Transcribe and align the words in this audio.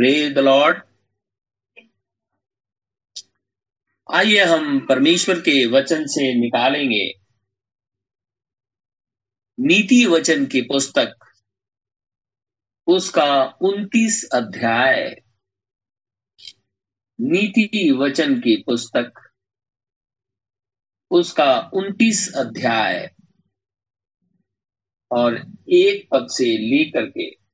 Praise 0.00 0.32
the 0.32 0.38
Lord 0.38 0.82
आइए 4.14 4.44
हम 4.44 4.86
परमेश्वर 4.86 5.40
के 5.40 5.66
वचन 5.66 6.06
से 6.06 6.34
निकालेंगे। 6.34 7.12
नीति 9.60 10.06
वचन 10.06 10.46
की 10.46 10.60
पुस्तक, 10.60 11.34
उसका 12.86 13.44
उन्तीस 13.44 14.30
अध्याय। 14.34 15.22
नीति 17.20 17.90
वचन 17.90 18.40
की 18.40 18.62
पुस्तक, 18.62 19.12
उसका 21.10 21.70
उन्तीस 21.74 22.34
अध्याय। 22.36 23.14
और 25.10 25.52
एक 25.68 26.08
पद 26.12 26.26
से 26.30 26.44
लेकर 26.44 27.06
के 27.06 27.49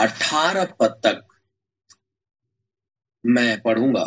अठारह 0.00 0.64
पद 0.64 1.00
तक 1.04 1.26
मैं 3.26 3.60
पढ़ूँगा। 3.62 4.06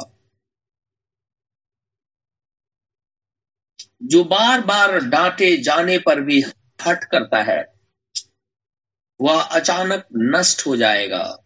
जो 4.03 4.23
बार 4.23 4.61
बार 4.61 4.99
डांटे 4.99 5.57
जाने 5.57 5.97
पर 5.97 6.21
भी 6.21 6.41
हट 6.87 7.03
करता 7.03 7.41
है, 7.43 7.73
वह 9.21 9.41
अचानक 9.41 10.07
नष्ट 10.15 10.65
हो 10.67 10.75
जाएगा 10.75 11.37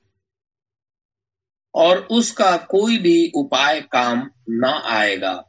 और 1.76 1.98
उसका 2.12 2.58
कोई 2.58 2.98
भी 2.98 3.32
उपाय 3.36 3.82
काम 3.82 4.30
ना 4.50 4.72
आएगा। 4.90 5.44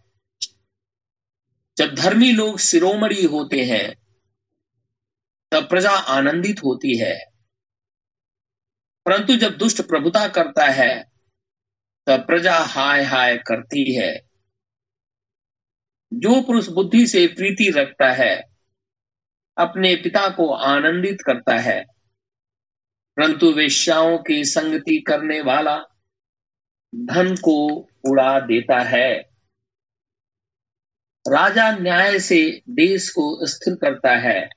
जब 1.76 1.94
धर्मी 1.94 2.32
लोग 2.32 2.58
शिरोमणि 2.58 3.22
होते 3.24 3.64
हैं, 3.64 3.94
तब 5.52 5.68
प्रजा 5.68 5.90
आनंदित 5.90 6.64
होती 6.64 6.98
है। 6.98 7.27
परंतु 9.08 9.36
जब 9.36 9.56
दुष्ट 9.56 9.82
प्रभुता 9.82 10.28
करता 10.28 10.66
है, 10.66 11.04
तब 12.06 12.26
प्रजा 12.26 12.54
हाय 12.54 13.02
हाय 13.02 13.36
करती 13.36 13.94
है। 13.94 14.20
जो 16.14 16.42
पुरुष 16.42 16.68
बुद्धि 16.68 17.06
से 17.06 17.26
प्रीति 17.26 17.70
रखता 17.70 18.12
है, 18.12 18.42
अपने 19.58 19.96
पिता 19.96 20.28
को 20.28 20.54
आनंदित 20.54 21.18
करता 21.26 21.58
है। 21.58 21.84
परंतु 23.16 23.52
वेश्याओं 23.52 24.18
की 24.18 24.44
संगति 24.44 25.04
करने 25.06 25.40
वाला 25.40 25.76
धन 26.94 27.36
को 27.36 27.88
उड़ा 28.10 28.40
देता 28.40 28.80
है। 28.80 29.18
राजा 31.32 31.78
न्याय 31.78 32.18
से 32.18 32.62
देश 32.68 33.08
को 33.08 33.46
स्थिर 33.46 33.74
करता 33.74 34.16
है, 34.16 34.48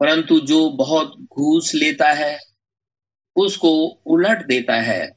परंतु 0.00 0.40
जो 0.40 0.70
बहुत 0.70 1.08
घूस 1.20 1.72
लेता 1.74 2.12
है 2.12 2.53
उसको 3.36 4.02
उलट 4.06 4.46
देता 4.46 4.74
है। 4.74 5.16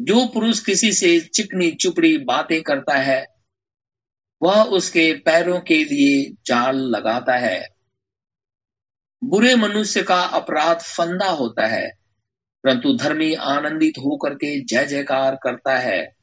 जो 0.00 0.26
पुरुष 0.26 0.60
किसी 0.60 0.92
से 0.92 1.20
चिकनी 1.20 1.70
चुपड़ी 1.70 2.18
बातें 2.18 2.62
करता 2.62 2.94
है, 2.94 3.26
वह 4.42 4.62
उसके 4.62 5.14
पैरों 5.14 5.60
के 5.60 5.84
लिए 5.84 6.34
जाल 6.46 6.76
लगाता 6.76 7.36
है। 7.36 7.68
बुरे 9.24 9.54
मनुष्य 9.54 10.02
का 10.02 10.22
अपराध 10.22 10.78
फंदा 10.78 11.30
होता 11.30 11.66
है, 11.66 11.90
परंतु 12.64 12.96
धर्मी 12.96 13.34
आनंदित 13.34 13.94
होकर 13.98 14.34
के 14.34 14.64
जय 14.64 14.86
जयकार 14.86 15.34
करता 15.34 15.78
है। 15.78 16.16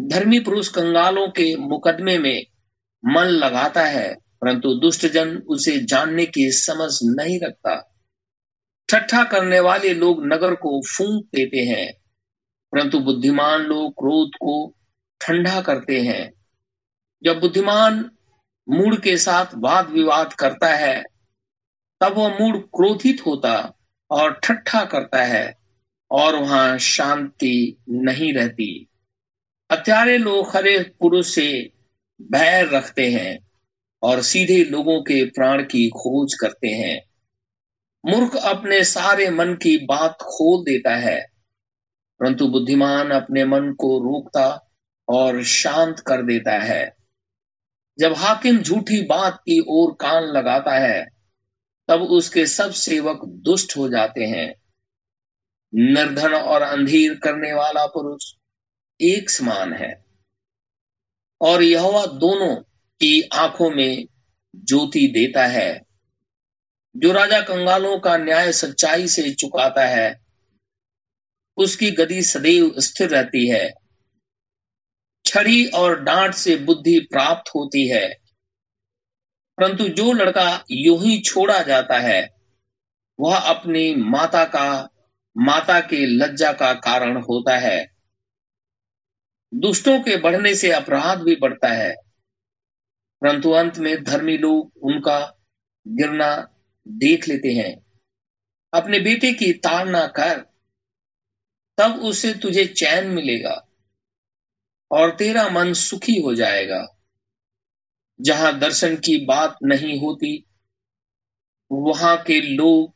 धर्मी 0.00 0.40
पुरुष 0.40 0.68
कंगालों 0.68 1.28
के 1.28 1.56
मुकदमे 1.56 2.18
में 2.18 2.46
मन 3.04 3.24
लगाता 3.24 3.84
है, 3.84 4.14
परंतु 4.14 4.74
दुष्ट 4.74 5.06
जन 5.06 5.36
उसे 5.36 5.78
जानने 5.78 6.26
की 6.26 6.50
समझ 6.50 6.98
नहीं 7.02 7.40
रखता। 7.40 7.89
ठट्ठा 8.90 9.24
करने 9.24 9.60
वाले 9.60 9.94
लोग 9.94 10.26
नगर 10.26 10.54
को 10.54 10.80
फूंक 10.88 11.24
देते 11.24 11.58
हैं, 11.58 11.92
परंतु 12.72 12.98
बुद्धिमान 12.98 13.60
लोग 13.60 13.92
क्रोध 13.92 14.30
को 14.34 14.74
ठंडा 15.20 15.60
करते 15.60 16.00
हैं। 16.00 16.32
जब 17.22 17.40
बुद्धिमान 17.40 18.10
मूड 18.68 19.00
के 19.00 19.16
साथ 19.16 19.46
वाद 19.54 19.90
विवाद 19.90 20.32
करता 20.32 20.68
है, 20.68 21.02
तब 22.00 22.14
वह 22.16 22.38
मूड 22.40 22.62
क्रोधित 22.62 23.26
होता 23.26 23.76
और 24.10 24.40
ठट्ठा 24.44 24.84
करता 24.84 25.22
है 25.24 25.54
और 26.10 26.36
वहाँ 26.36 26.78
शांति 26.78 27.76
नहीं 27.88 28.32
रहती। 28.34 28.88
हत्यारे 29.72 30.18
लोग 30.18 30.50
खरे 30.50 30.78
पुरुष 31.00 31.34
से 31.34 31.72
भय 32.22 32.68
रखते 32.72 33.10
हैं 33.10 33.38
और 34.02 34.22
सीधे 34.22 34.64
लोगों 34.64 35.00
के 35.02 35.24
प्राण 35.24 35.62
की 35.62 35.88
खोज 35.88 36.34
करते 36.34 36.68
हैं। 36.68 37.09
मूर्ख 38.06 38.36
अपने 38.36 38.84
सारे 38.84 39.30
मन 39.30 39.54
की 39.54 39.78
बात 39.86 40.18
खोल 40.22 40.64
देता 40.64 40.96
है, 40.96 41.26
परंतु 42.20 42.48
बुद्धिमान 42.48 43.10
अपने 43.10 43.44
मन 43.44 43.72
को 43.72 43.98
रोकता 43.98 44.70
और 45.08 45.44
शांत 45.44 46.00
कर 46.00 46.22
देता 46.22 46.58
है। 46.58 46.96
जब 47.98 48.12
हाकिम 48.12 48.58
झूठी 48.58 49.06
बात 49.06 49.34
की 49.34 49.64
ओर 49.68 49.92
कान 50.00 50.22
लगाता 50.22 50.78
है, 50.78 51.06
तब 51.88 52.02
उसके 52.02 52.46
सब 52.46 52.70
सेवक 52.70 53.20
दुष्ट 53.24 53.76
हो 53.76 53.88
जाते 53.88 54.24
हैं। 54.24 54.54
निर्धन 55.74 56.34
और 56.34 56.62
अंधीर 56.62 57.14
करने 57.14 57.52
वाला 57.52 57.86
पुरुष 57.86 58.32
एक 59.00 59.30
समान 59.30 59.72
है। 59.72 60.04
और 61.40 61.62
यह 61.62 62.06
दोनों 62.06 62.56
की 63.00 63.22
आँखों 63.22 63.70
में 63.70 64.06
ज्योति 64.56 65.06
देता 65.06 65.46
है। 65.46 65.89
जो 66.96 67.12
राजा 67.12 67.40
कंगालों 67.40 67.98
का 67.98 68.16
न्याय 68.16 68.52
सच्चाई 68.52 69.08
से 69.08 69.34
चुकाता 69.34 69.86
है, 69.86 70.20
उसकी 71.56 71.90
गति 71.90 72.22
सदैव 72.22 72.74
स्थिर 72.78 73.10
रहती 73.10 73.48
है। 73.48 73.72
छड़ी 75.26 75.66
और 75.66 76.00
डांट 76.00 76.34
से 76.34 76.56
बुद्धि 76.56 77.00
प्राप्त 77.00 77.50
होती 77.50 77.88
है। 77.88 78.14
परंतु 79.58 79.88
जो 79.88 80.12
लड़का 80.12 80.64
यूँ 80.70 81.02
ही 81.02 81.20
छोड़ा 81.20 81.62
जाता 81.62 81.98
है, 81.98 82.28
वह 83.20 83.36
अपनी 83.36 83.94
माता 83.94 84.44
का, 84.44 84.88
माता 85.38 85.80
के 85.80 86.06
लज्जा 86.06 86.52
का 86.52 86.74
कारण 86.74 87.16
होता 87.16 87.58
है। 87.58 87.90
दुष्टों 89.54 90.00
के 90.00 90.16
बढ़ने 90.16 90.54
से 90.54 90.72
अपराध 90.72 91.20
भी 91.20 91.36
बढ़ता 91.36 91.68
है। 91.68 91.94
परंतु 93.20 93.50
अंत 93.50 93.78
में 93.78 94.04
धर्मी 94.04 94.38
लोग 94.38 94.72
उनका 94.82 95.38
गिरना 95.88 96.56
देख 96.88 97.28
लेते 97.28 97.48
हैं। 97.48 97.86
अपने 98.74 99.00
बेटे 99.00 99.32
की 99.32 99.52
ताड़ना 99.52 100.06
कर, 100.06 100.40
तब 101.78 102.00
उसे 102.02 102.34
तुझे 102.34 102.66
चैन 102.66 103.06
मिलेगा 103.06 103.68
और 104.90 105.16
तेरा 105.16 105.48
मन 105.48 105.72
सुखी 105.72 106.20
हो 106.20 106.34
जाएगा। 106.34 106.96
जहाँ 108.20 108.58
दर्शन 108.58 108.96
की 108.96 109.24
बात 109.24 109.56
नहीं 109.62 110.00
होती, 110.00 110.46
वहाँ 111.72 112.22
के 112.22 112.40
लोग 112.40 112.94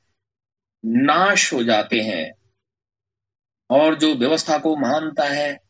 नाश 0.85 1.53
हो 1.53 1.63
जाते 1.65 2.01
हैं 2.01 2.33
और 3.71 3.99
जो 3.99 4.15
व्यवस्था 4.15 4.59
को 4.59 4.77
मानता 4.77 5.25
है, 5.25 5.61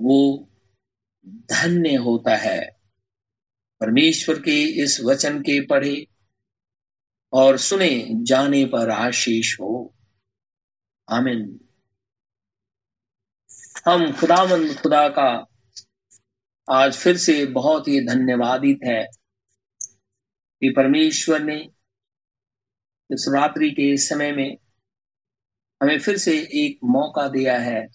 वो 0.00 0.48
धन्य 1.28 1.94
होता 1.94 2.36
है। 2.36 2.70
परमेश्वर 3.80 4.38
के 4.38 4.82
इस 4.82 5.00
वचन 5.00 5.40
के 5.40 5.66
पढ़े 5.66 6.06
और 7.34 7.58
सुने 7.58 8.08
जाने 8.12 8.64
पर 8.64 8.90
आशीष 8.90 9.60
हो। 9.60 9.94
आमिन। 11.10 11.60
हम 13.86 14.12
खुदावंद 14.12 14.80
खुदा 14.80 15.08
का 15.08 15.46
आज 16.70 16.96
फिर 16.96 17.16
से 17.16 17.46
बहुत 17.46 17.88
ही 17.88 18.06
धन्यवादित 18.06 18.80
है 18.84 19.04
कि 20.60 20.70
परमेश्वर 20.70 21.42
ने 21.42 21.60
इस 23.10 23.26
रात्रि 23.34 23.70
के 23.70 23.96
समय 23.96 24.32
में 24.32 24.56
हमें 25.82 25.98
फिर 25.98 26.18
से 26.18 26.38
एक 26.38 26.78
मौका 26.84 27.28
दिया 27.28 27.58
है 27.58 27.88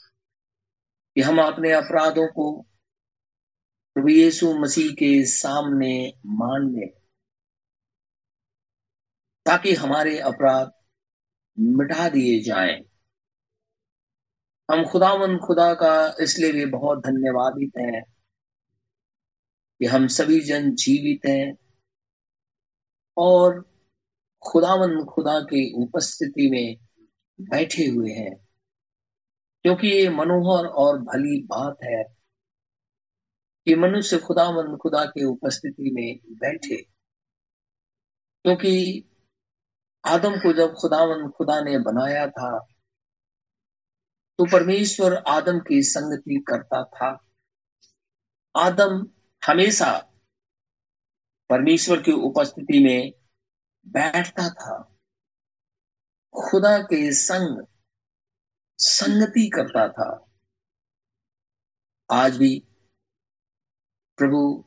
कि 1.16 1.22
हम 1.22 1.42
अपने 1.42 1.72
अपराधों 1.72 2.28
को 2.28 2.62
प्रभु 3.94 4.08
यीशु 4.08 4.54
मसीह 4.54 4.92
के 4.92 5.26
सामने 5.26 6.14
मान 6.26 6.76
ले। 6.76 6.99
ताकि 9.46 9.74
हमारे 9.74 10.20
अपराध 10.20 10.72
मिटा 11.60 12.10
दिए 12.10 12.42
जाएँ। 12.42 12.84
हम 14.72 14.86
खुदावन 14.86 15.38
खुदा 15.38 15.74
का 15.74 16.16
इसलिए 16.22 16.52
भी 16.52 16.66
बहुत 16.66 17.00
धन्यवादित 17.00 17.78
हैं 17.78 18.04
कि 19.80 19.86
हम 19.86 20.08
सभी 20.08 20.40
जन 20.40 20.72
जीवित 20.76 21.26
हैं 21.26 21.58
और 23.18 23.62
खुदावन 24.42 25.04
खुदा 25.06 25.40
की 25.40 25.74
उपस्थिति 25.84 26.50
में 26.50 26.78
बैठे 27.42 27.86
हुए 27.86 28.12
हैं। 28.12 28.36
क्योंकि 29.66 29.88
ये 29.88 30.10
मनोहर 30.10 30.66
और 30.66 30.98
भली 31.00 31.42
बात 31.44 31.78
है 31.84 32.04
कि 33.68 33.76
मनुष्य 33.76 34.18
खुदावंद 34.18 34.78
खुदा 34.78 35.06
के 35.06 35.26
उपस्थिति 35.26 35.92
में 35.92 36.20
बैठे, 36.38 36.76
क्योंकि 38.46 39.06
आदम 40.06 40.36
को 40.36 40.54
जब 40.54 40.74
खुदावंद 40.74 41.32
खुदा 41.32 41.62
ने 41.62 41.80
बनाया 41.80 42.28
था 42.28 42.60
तो 44.40 44.46
परमेश्वर 44.46 45.16
आदम 45.28 45.60
की 45.60 45.84
संगति 45.84 46.46
करता 46.48 46.84
था। 46.84 47.28
आदम 48.56 49.08
हमेशा 49.48 50.12
परमेश्वर 51.50 52.02
की 52.02 52.12
उपस्थिति 52.12 52.84
में 52.84 53.12
बैठता 53.88 54.50
था। 54.50 54.96
खुदा 56.36 56.78
के 56.78 57.14
संग 57.14 57.66
संगति 58.78 59.50
करता 59.50 59.88
था। 59.90 60.26
आज 62.12 62.38
भी 62.38 62.64
प्रभु 64.18 64.66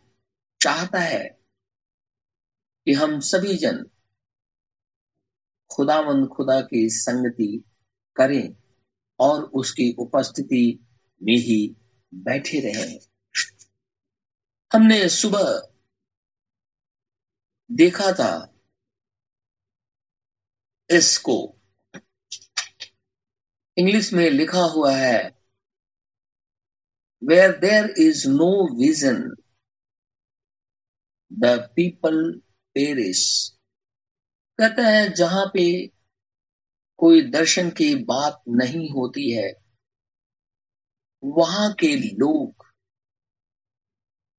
चाहता 0.60 0.98
है 0.98 1.24
कि 2.86 2.92
हम 2.92 3.20
सभी 3.20 3.56
जन 3.56 3.91
खुदावंद 5.72 6.28
खुदा 6.28 6.60
की 6.60 6.88
संगति 6.90 7.64
करें 8.16 8.56
और 9.18 9.42
उसकी 9.44 9.92
उपस्थिति 9.98 10.64
में 11.22 11.36
ही 11.36 11.76
बैठे 12.14 12.60
रहें। 12.60 12.98
हमने 14.72 15.08
सुबह 15.08 15.68
देखा 17.70 18.12
था 18.12 18.32
इसको। 20.90 21.36
इंग्लिश 23.76 24.12
में 24.12 24.30
लिखा 24.30 24.62
हुआ 24.62 24.92
है 24.96 25.18
where 27.22 27.56
there 27.58 27.94
is 27.98 28.28
no 28.28 28.50
vision 28.78 29.22
the 31.32 31.58
people 31.76 32.16
perish 32.74 33.22
कहता 34.58 34.82
हैं, 34.82 35.12
जहाँ 35.12 35.46
पे 35.46 35.86
कोई 36.98 37.22
दर्शन 37.22 37.70
की 37.70 37.94
बात 37.94 38.42
नहीं 38.48 38.90
होती 38.90 39.30
है, 39.32 39.52
वहाँ 41.24 41.72
के 41.72 41.96
लोग 41.96 42.66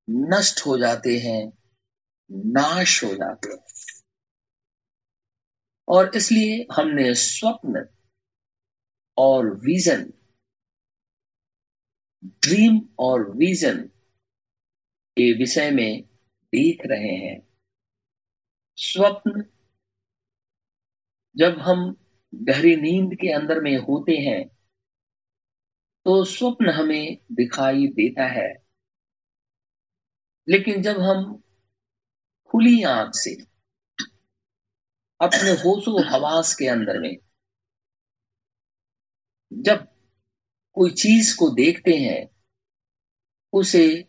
नष्ट 0.10 0.66
हो 0.66 0.78
जाते 0.78 1.18
हैं, 1.18 1.54
नाश 2.32 3.04
हो 3.04 3.14
जाते 3.14 3.50
हैं। 3.50 3.64
और 5.88 6.12
इसलिए 6.16 6.68
हमने 6.76 7.14
स्वप्न 7.16 7.86
और 9.18 9.50
विजन, 9.56 10.14
ड्रीम 12.26 12.80
और 13.00 13.30
विजन 13.38 13.82
के 15.18 15.32
विषय 15.38 15.72
में 15.72 16.02
देख 16.54 16.82
रहे 16.86 17.16
हैं। 17.16 17.48
स्वप्न 18.78 19.46
जब 21.38 21.60
हम 21.60 21.96
गहरी 22.36 22.76
नींद 22.76 23.16
के 23.16 23.32
अंदर 23.34 23.60
में 23.60 23.78
होते 23.78 24.18
हैं 24.18 24.48
तो 26.06 26.24
स्वप्न 26.26 26.70
हमें 26.70 27.18
दिखाई 27.32 27.88
देता 27.88 28.26
है। 28.26 28.64
लेकिन 30.50 30.82
जब 30.82 31.00
हम 31.00 31.44
खुली 32.50 32.84
आँख 32.84 33.12
से, 33.16 33.34
अपने 35.20 35.52
होशो 35.52 36.10
हवास 36.10 36.56
के 36.56 36.68
अंदर 36.68 37.00
में, 37.00 37.18
जब 39.54 39.88
कोई 40.74 40.92
चीज़ 40.92 41.38
को 41.38 41.50
देखते 41.50 41.92
हैं, 41.92 42.30
उसे 43.54 44.08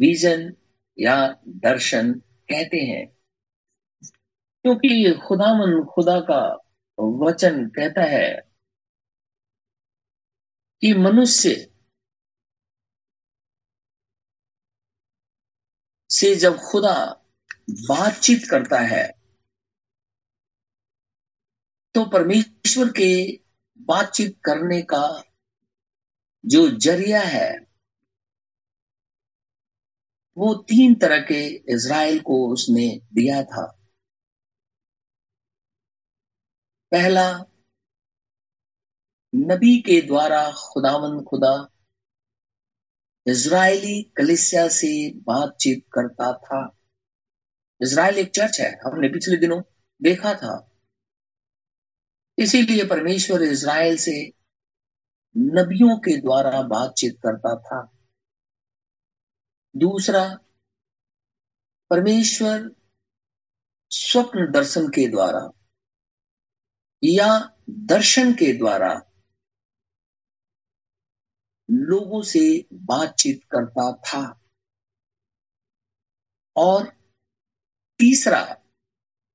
विजन 0.00 0.56
या 0.98 1.40
दर्शन 1.48 2.12
कहते 2.50 2.76
हैं। 2.76 3.19
क्योंकि 4.64 5.12
खुदामन 5.28 5.84
खुदा 5.84 6.20
का 6.20 6.40
वचन 6.98 7.68
कहता 7.68 8.02
है 8.02 8.28
कि 10.82 10.92
मनुष्य 10.94 11.54
से 16.10 16.34
जब 16.36 16.56
खुदा 16.56 16.94
बातचीत 17.70 18.42
करता 18.50 18.78
है 18.80 19.20
तो 21.94 22.04
परमेश्वर 22.04 22.88
के 22.88 23.10
बातचीत 23.80 24.38
करने 24.44 24.82
का 24.82 25.22
जो 26.44 26.68
ज़रिया 26.78 27.20
है, 27.20 27.50
वो 30.36 30.54
तीन 30.54 30.94
तरह 30.94 31.18
के 31.18 31.44
इज़राइल 31.74 32.20
को 32.20 32.52
उसने 32.52 32.88
दिया 33.14 33.42
था। 33.44 33.79
पहला, 36.92 37.44
नबी 39.34 39.80
के 39.80 40.00
द्वारा 40.00 40.52
खुदावंद 40.52 41.24
खुदा 41.24 41.68
इज़राइली 43.26 44.02
कलिसिया 44.02 44.68
से 44.68 45.14
बातचीत 45.14 45.84
करता 45.92 46.32
था। 46.32 46.76
इज़राइल 47.82 48.18
एक 48.18 48.30
चर्च 48.30 48.60
है, 48.60 48.80
हमने 48.84 49.08
पिछले 49.08 49.36
दिनों 49.36 49.62
देखा 50.02 50.34
था। 50.34 50.70
इसीलिए 52.38 52.86
परमेश्वर 52.86 53.42
इज़राइल 53.42 53.96
से 53.96 54.32
नबियों 55.36 55.98
के 55.98 56.16
द्वारा 56.16 56.62
बातचीत 56.62 57.18
करता 57.26 57.56
था। 57.56 57.92
दूसरा, 59.76 60.38
परमेश्वर 61.90 62.70
स्वप्न 63.90 64.52
दर्शन 64.52 64.88
के 64.88 65.08
द्वारा 65.08 65.59
या 67.04 67.56
दर्शन 67.70 68.32
के 68.32 68.58
द्वारा 68.58 69.06
लोगों 71.70 72.22
से 72.22 72.68
बातचीत 72.72 73.44
करता 73.44 73.92
था। 73.92 74.40
और 76.56 76.88
तीसरा, 77.98 78.42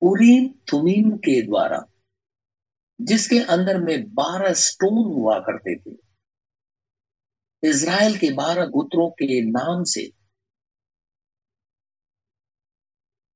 उरीम 0.01 0.53
थुमीम 0.53 1.17
के 1.17 1.41
द्वारा, 1.41 1.85
जिसके 3.01 3.39
अंदर 3.39 3.77
में 3.77 4.13
बारह 4.13 4.53
स्टोन 4.53 5.15
हुआ 5.15 5.39
करते 5.39 5.79
थे। 5.79 5.97
इज़राइल 7.63 8.17
के 8.17 8.31
बारह 8.31 8.65
गुत्रों 8.65 9.09
के 9.09 9.41
नाम 9.41 9.83
से, 9.83 10.11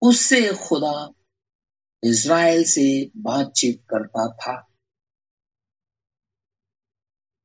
उससे 0.01 0.41
खुदा 0.41 1.18
इज़राइल 2.03 2.63
से 2.63 2.83
बातचीत 3.17 3.83
करता 3.89 4.27
था। 4.35 4.55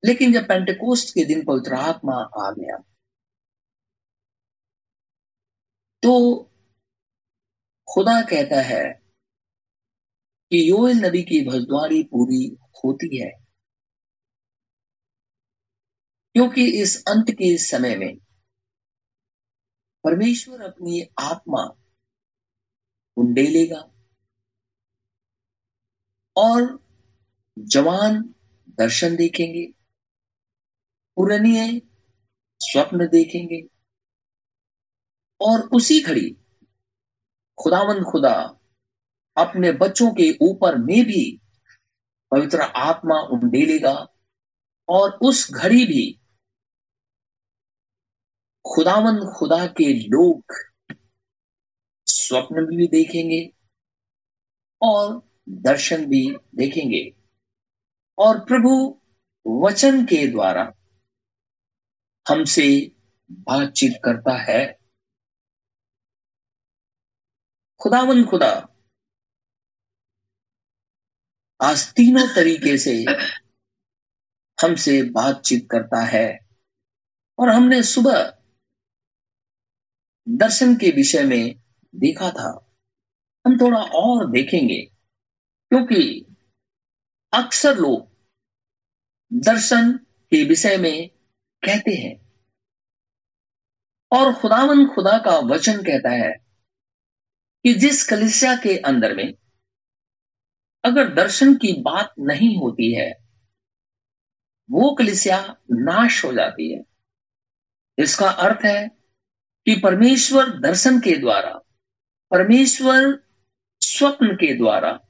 लेकिन 0.02 0.32
जब 0.32 0.48
पेंटेकोस्ट 0.48 1.14
के 1.14 1.24
दिन 1.24 1.44
पवित्र 1.44 1.74
आत्मा 1.74 2.14
आ 2.38 2.50
गया 2.50 2.76
तो 6.02 6.12
खुदा 7.88 8.20
कहता 8.22 8.60
है 8.62 8.82
कि 10.50 10.58
योएल 10.70 10.98
नबी 10.98 11.22
की 11.22 11.40
भजद्वारी 11.46 12.02
पूरी 12.02 12.44
होती 12.76 13.16
है, 13.16 13.30
क्योंकि 16.34 16.66
इस 16.82 16.96
अंत 17.08 17.30
के 17.30 17.56
समय 17.58 17.96
में 17.96 18.16
परमेश्वर 20.04 20.62
अपनी 20.62 21.02
आत्मा 21.20 21.62
उंडेलेगा 23.16 23.80
और 26.36 26.78
जवान 27.56 28.22
दर्शन 28.78 29.16
देखेंगे 29.16 29.66
पुरानिय 31.16 31.80
स्वप्न 32.60 33.06
देखेंगे 33.08 33.62
और 35.40 35.60
उसी 35.68 36.00
घड़ी 36.00 36.30
खुदावन 37.58 38.02
खुदा 38.02 38.34
अपने 39.36 39.72
बच्चों 39.72 40.10
के 40.10 40.30
ऊपर 40.42 40.78
में 40.78 41.04
भी 41.04 41.24
पवित्र 42.32 42.60
आत्मा 42.60 43.20
उंडेलेगा 43.32 43.94
और 44.88 45.18
उस 45.22 45.50
घड़ी 45.52 45.84
भी 45.86 46.04
खुदावन 48.64 49.18
खुदा 49.30 49.66
के 49.78 49.92
लोग 50.08 50.54
स्वप्न 52.06 52.64
भी 52.66 52.86
देखेंगे 52.88 53.40
और 54.82 55.22
दर्शन 55.48 56.06
भी 56.06 56.36
देखेंगे। 56.54 57.16
और 58.18 58.40
प्रभु 58.40 59.00
वचन 59.46 60.04
के 60.04 60.26
द्वारा 60.26 60.74
हमसे 62.28 62.96
बातचीत 63.30 63.92
करता 64.04 64.52
है। 64.52 64.78
खुदावन 67.82 68.24
खुदा, 68.24 68.68
आज 71.62 71.92
तीनों 71.92 72.34
तरीके 72.34 72.78
से 72.78 73.04
हमसे 74.62 75.02
बातचीत 75.02 75.68
करता 75.70 76.00
है। 76.04 76.48
और 77.38 77.48
हमने 77.48 77.82
सुबह 77.82 78.38
दर्शन 80.28 80.74
के 80.74 80.90
विषय 80.90 81.24
में 81.24 81.62
देखा 81.94 82.30
था। 82.30 82.76
हम 83.46 83.58
थोड़ा 83.60 83.82
और 83.82 84.30
देखेंगे। 84.30 84.93
क्योंकि 85.74 86.26
अक्सर 87.32 87.76
लोग 87.76 88.08
दर्शन 89.32 89.92
के 90.30 90.44
विषय 90.44 90.76
में 90.76 91.08
कहते 91.64 91.90
हैं। 91.90 92.32
और 94.12 94.34
खुदावन 94.34 94.86
खुदा 94.86 95.18
का 95.18 95.38
वचन 95.38 95.82
कहता 95.82 96.10
है 96.10 96.32
कि 97.62 97.74
जिस 97.74 98.08
कलिसिया 98.08 98.56
के 98.56 98.78
अंदर 98.78 99.14
में 99.14 99.34
अगर 100.84 101.14
दर्शन 101.14 101.54
की 101.54 101.80
बात 101.80 102.14
नहीं 102.18 102.58
होती 102.58 102.94
है, 102.94 103.12
वो 104.70 104.94
कलिसिया 104.94 105.56
नाश 105.70 106.24
हो 106.24 106.32
जाती 106.32 106.72
है। 106.72 106.84
इसका 107.98 108.30
अर्थ 108.30 108.64
है 108.64 108.88
कि 109.64 109.80
परमेश्वर 109.80 110.60
दर्शन 110.60 110.98
के 110.98 111.16
द्वारा, 111.16 111.52
परमेश्वर 112.30 113.24
स्वप्न 113.80 114.34
के 114.34 114.54
द्वारा 114.54 115.00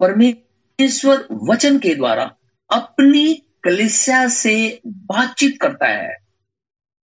परमेश्वर 0.00 1.28
वचन 1.32 1.78
के 1.78 1.94
द्वारा 1.94 2.36
अपनी 2.72 3.34
कलिसिया 3.64 4.28
से 4.28 4.80
बातचीत 4.86 5.60
करता 5.60 5.86
है। 5.86 6.16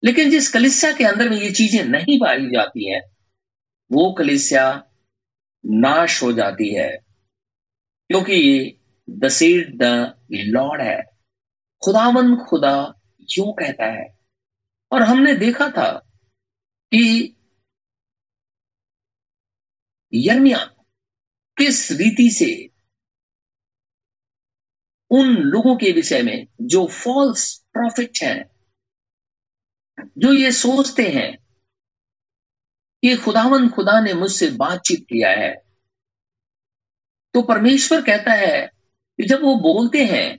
लेकिन 0.04 0.30
जिस 0.30 0.52
कलिसिया 0.52 0.92
के 0.92 1.04
अंदर 1.04 1.28
में 1.28 1.36
ये 1.36 1.52
चीज़ें 1.52 1.84
नहीं 1.84 2.18
पाई 2.18 2.46
जाती 2.46 2.92
हैं, 2.92 3.02
वो 3.92 4.12
कलिसिया 4.12 4.90
नाश 5.66 6.22
हो 6.22 6.32
जाती 6.32 6.74
है। 6.74 6.96
क्योंकि 8.08 8.32
ये 8.32 8.78
द 9.10 9.28
सीड 9.28 9.82
द 9.82 10.14
लॉर्ड 10.32 10.82
है। 10.82 11.02
खुदावन 11.84 12.36
खुदा 12.36 12.94
यूँ 13.38 13.52
कहता 13.52 13.84
है। 13.84 14.18
और 14.92 15.02
हमने 15.02 15.34
देखा 15.34 15.68
था 15.68 15.92
कि 16.94 17.36
यर्मिया 20.14 20.58
किस 21.58 21.92
रीति 21.92 22.30
से 22.30 22.73
उन 25.14 25.34
लोगों 25.36 25.76
के 25.76 25.92
विषय 25.92 26.22
में 26.22 26.46
जो 26.62 26.86
फॉल्स 26.86 27.52
प्रॉफिट 27.72 28.22
हैं, 28.22 28.44
जो 30.18 30.32
ये 30.32 30.52
सोचते 30.52 31.08
हैं 31.08 31.36
कि 33.02 33.16
खुदावन 33.16 33.68
खुदा 33.68 34.00
ने 34.00 34.14
मुझसे 34.14 34.48
बातचीत 34.50 35.06
किया 35.08 35.30
है 35.30 35.52
तो 37.34 37.42
परमेश्वर 37.42 38.02
कहता 38.02 38.32
है 38.32 38.66
कि 39.18 39.22
जब 39.22 39.42
वो 39.42 39.54
बोलते 39.56 40.04
हैं 40.04 40.38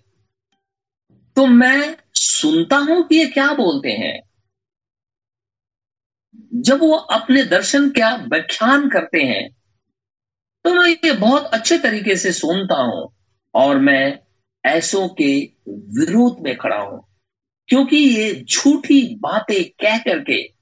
तो 1.37 1.45
मैं 1.45 1.97
सुनता 2.15 2.77
हूँ 2.77 3.01
कि 3.03 3.15
ये 3.15 3.25
क्या 3.25 3.53
बोलते 3.53 3.91
हैं। 3.91 4.19
जब 6.61 6.79
वो 6.79 6.91
अपने 6.91 7.43
दर्शन 7.45 7.89
क्या 7.89 8.15
व्याख्यान 8.15 8.89
करते 8.89 9.21
हैं 9.21 9.49
तो 10.65 10.73
मैं 10.73 10.89
ये 10.89 11.11
बहुत 11.11 11.45
अच्छे 11.45 11.77
तरीके 11.77 12.15
से 12.15 12.31
सुनता 12.31 12.81
हूँ 12.81 13.07
और 13.53 13.79
मैं 13.79 14.24
ऐसों 14.65 15.07
के 15.07 15.49
विरोध 15.69 16.39
में 16.39 16.57
खड़ा 16.57 16.77
हूँ। 16.77 17.07
क्योंकि 17.67 17.97
ये 17.97 18.45
झूठी 18.53 19.15
बातें 19.15 19.63
कह 19.63 19.97
करके 19.97 20.55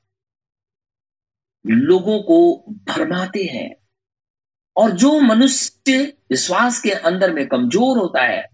लोगों 1.67 2.19
को 2.19 2.65
भरमाते 2.69 3.43
हैं। 3.43 3.75
और 4.77 4.91
जो 4.91 5.19
मनुष्य 5.19 6.13
विश्वास 6.29 6.81
के 6.81 6.91
अंदर 6.91 7.33
में 7.33 7.47
कमज़ोर 7.47 7.97
होता 7.97 8.23
है, 8.23 8.49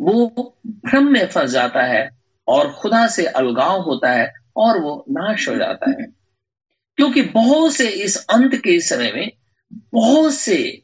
वो 0.00 0.26
भ्रम 0.66 1.12
में 1.12 1.26
फंस 1.26 1.50
जाता 1.50 1.82
है 1.82 2.10
और 2.48 2.72
खुदा 2.72 3.06
से 3.06 3.26
अलगाव 3.26 3.80
होता 3.80 4.12
है 4.12 4.32
और 4.56 4.80
वो 4.80 5.04
नाश 5.10 5.48
हो 5.48 5.56
जाता 5.56 5.90
है। 5.90 6.06
क्योंकि 6.96 7.22
बहुत 7.22 7.72
से 7.72 7.88
इस 7.88 8.26
अंत 8.26 8.54
के 8.54 8.80
समय 8.80 9.12
में 9.12 9.32
बहुत 9.72 10.34
से 10.34 10.82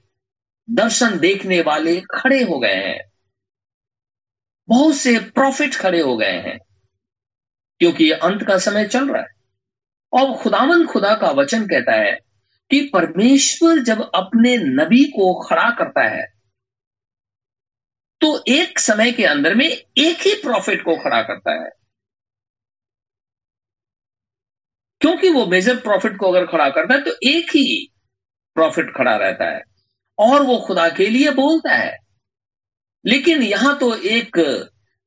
दर्शन 0.71 1.19
देखने 1.19 1.61
वाले 1.61 2.01
खड़े 2.01 2.43
हो 2.43 2.59
गए 2.59 2.75
हैं। 2.75 3.12
बहुत 4.69 4.95
से 4.95 5.19
प्रॉफिट 5.35 5.75
खड़े 5.75 6.00
हो 6.00 6.16
गए 6.16 6.33
हैं, 6.40 6.59
क्योंकि 7.81 8.11
अंत 8.11 8.42
का 8.42 8.59
समय 8.59 8.87
चल 8.87 9.09
रहा 9.09 9.23
है। 9.23 9.28
और 10.12 10.37
खुदावन 10.37 10.87
खुदा 10.87 11.14
का 11.14 11.31
वचन 11.31 11.66
कहता 11.66 11.92
है 11.95 12.12
कि 12.71 12.81
परमेश्वर 12.95 13.78
जब 13.85 14.00
अपने 14.14 14.57
नबी 14.59 15.04
को 15.11 15.33
खड़ा 15.42 15.71
करता 15.71 16.09
है 16.09 16.26
तो 18.21 18.28
एक 18.49 18.78
समय 18.78 19.12
के 19.12 19.25
अंदर 19.25 19.54
में 19.54 19.66
एक 19.66 20.21
ही 20.21 20.35
प्रॉफिट 20.42 20.83
को 20.83 20.97
खड़ा 20.97 21.23
करता 21.23 21.52
है। 21.54 21.71
क्योंकि 25.00 25.31
वो 25.31 25.45
मेजर 25.47 25.76
प्रॉफिट 25.76 26.16
को 26.16 26.26
अगर 26.26 26.47
खड़ा 26.47 26.69
करता 26.71 26.95
है 26.95 27.02
तो 27.02 27.11
एक 27.28 27.50
ही 27.50 27.64
प्रॉफिट 28.57 28.92
खड़ा 28.97 29.16
रहता 29.16 29.45
है। 29.50 29.61
और 30.19 30.42
वो 30.42 30.59
खुदा 30.59 30.88
के 30.88 31.09
लिए 31.09 31.31
बोलता 31.31 31.75
है। 31.75 31.97
लेकिन 33.07 33.43
यहाँ 33.43 33.79
तो 33.79 33.95
एक 33.95 34.37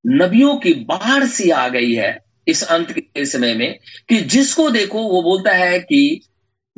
नबियों 0.08 0.58
की 0.58 0.74
बाढ़ 0.74 1.24
सी 1.24 1.50
आ 1.50 1.68
गई 1.68 1.94
है 1.94 2.20
इस 2.48 2.64
अंत 2.64 2.92
के 2.92 3.26
समय 3.26 3.54
में 3.54 3.80
कि 4.10 4.22
जिसको 4.22 4.70
देखो 4.70 5.04
वो 5.04 5.22
बोलता 5.22 5.52
है 5.52 5.80
कि 5.80 6.22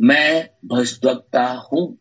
मैं 0.02 0.50
भजद्वक्ता 0.66 1.68
हूँ 1.74 1.98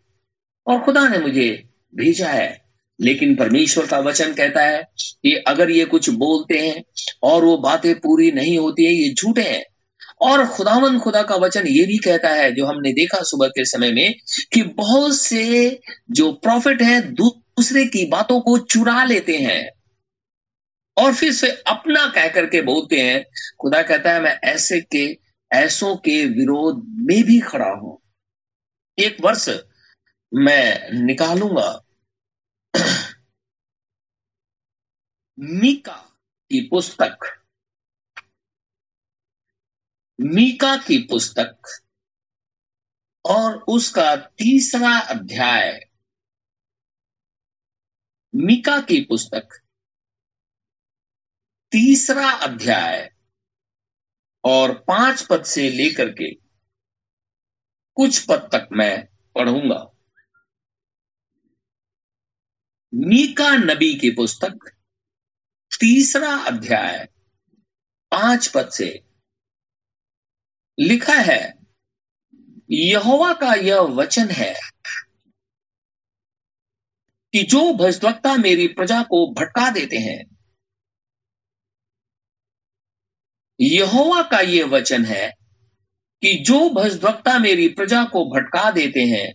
और 0.66 0.80
खुदा 0.80 1.08
ने 1.08 1.18
मुझे 1.18 1.64
भेजा 1.94 2.28
है। 2.28 2.66
लेकिन 3.00 3.34
परमेश्वर 3.34 3.86
का 3.86 3.98
वचन 3.98 4.32
कहता 4.32 4.62
है 4.62 4.88
कि 4.98 5.34
अगर 5.34 5.70
ये 5.70 5.84
कुछ 5.84 6.10
बोलते 6.10 6.58
हैं 6.58 6.84
और 7.22 7.44
वो 7.44 7.56
बातें 7.56 7.94
पूरी 7.94 8.30
नहीं 8.30 8.58
होती 8.58 8.84
है, 8.84 8.92
ये 8.92 9.14
झूठे 9.14 9.42
हैं। 9.42 9.64
और 10.20 10.46
खुदावन 10.46 10.98
खुदा 10.98 11.22
का 11.22 11.34
वचन 11.34 11.66
ये 11.66 11.84
भी 11.86 11.98
कहता 11.98 12.28
है, 12.28 12.52
जो 12.52 12.66
हमने 12.66 12.92
देखा 12.92 13.18
सुबह 13.22 13.48
के 13.48 13.64
समय 13.64 13.92
में, 13.92 14.14
कि 14.52 14.62
बहुत 14.62 15.16
से 15.16 15.80
जो 16.10 16.32
प्रॉफिट 16.32 16.82
हैं 16.82 17.14
दूसरे 17.58 17.84
की 17.84 18.06
बातों 18.06 18.40
को 18.40 18.58
चुरा 18.58 19.04
लेते 19.04 19.38
हैं। 19.38 19.70
और 20.96 21.14
फिर 21.14 21.32
से 21.32 21.50
अपना 21.50 22.06
कह 22.06 22.28
करके 22.28 22.62
बोलते 22.62 23.00
हैं, 23.00 23.24
खुदा 23.60 23.82
कहता 23.82 24.12
है, 24.12 24.20
मैं 24.20 24.40
ऐसे 24.44 24.80
के, 24.80 25.18
ऐसों 25.52 25.96
के 25.96 26.26
विरोध 26.26 26.84
में 26.88 27.24
भी 27.24 27.40
खड़ा 27.40 27.70
हूँ। 27.70 27.98
एक 28.98 29.16
वर्ष 29.20 29.48
मैं 30.34 30.90
निकालूँगा। 30.92 31.80
मीका 35.38 36.18
की 36.50 36.68
पुस्तक। 36.68 37.42
मीका 40.20 40.76
की 40.76 40.98
पुस्तक। 40.98 41.80
और 43.24 43.64
उसका 43.68 44.16
तीसरा 44.16 44.98
अध्याय। 44.98 45.85
मीका 48.36 48.80
की 48.80 49.00
पुस्तक, 49.00 49.48
तीसरा 51.72 52.30
अध्याय 52.30 53.14
और 54.44 54.72
पाँच 54.88 55.26
पद 55.26 55.44
से 55.44 55.70
लेकर 55.70 56.08
के 56.12 56.30
कुछ 57.96 58.26
पद 58.26 58.48
तक 58.52 58.68
मैं 58.72 59.08
पढ़ूँगा। 59.34 59.78
मीका 62.94 63.50
नबी 63.56 63.94
की 63.94 64.10
पुस्तक, 64.10 64.70
तीसरा 65.80 66.34
अध्याय, 66.46 67.08
पाँच 68.10 68.48
पद 68.48 68.68
से 68.68 69.04
लिखा 70.78 71.20
है, 71.22 71.54
यहोवा 72.70 73.32
का 73.32 73.54
यह 73.54 73.80
वचन 73.80 74.30
है 74.30 74.54
कि 77.36 77.42
जो 77.42 77.72
भजद्वक्ता 77.72 78.36
मेरी 78.36 78.66
प्रजा 78.66 79.02
को 79.02 79.34
भटका 79.34 79.70
देते 79.70 79.96
हैं, 79.96 80.36
यहोवा 83.60 84.22
का 84.22 84.40
ये 84.40 84.62
वचन 84.62 85.04
है 85.04 85.32
कि 86.22 86.34
जो 86.34 86.70
भजद्वक्ता 86.70 87.38
मेरी 87.38 87.68
प्रजा 87.68 88.04
को 88.04 88.24
भटका 88.24 88.70
देते 88.70 89.00
हैं 89.00 89.34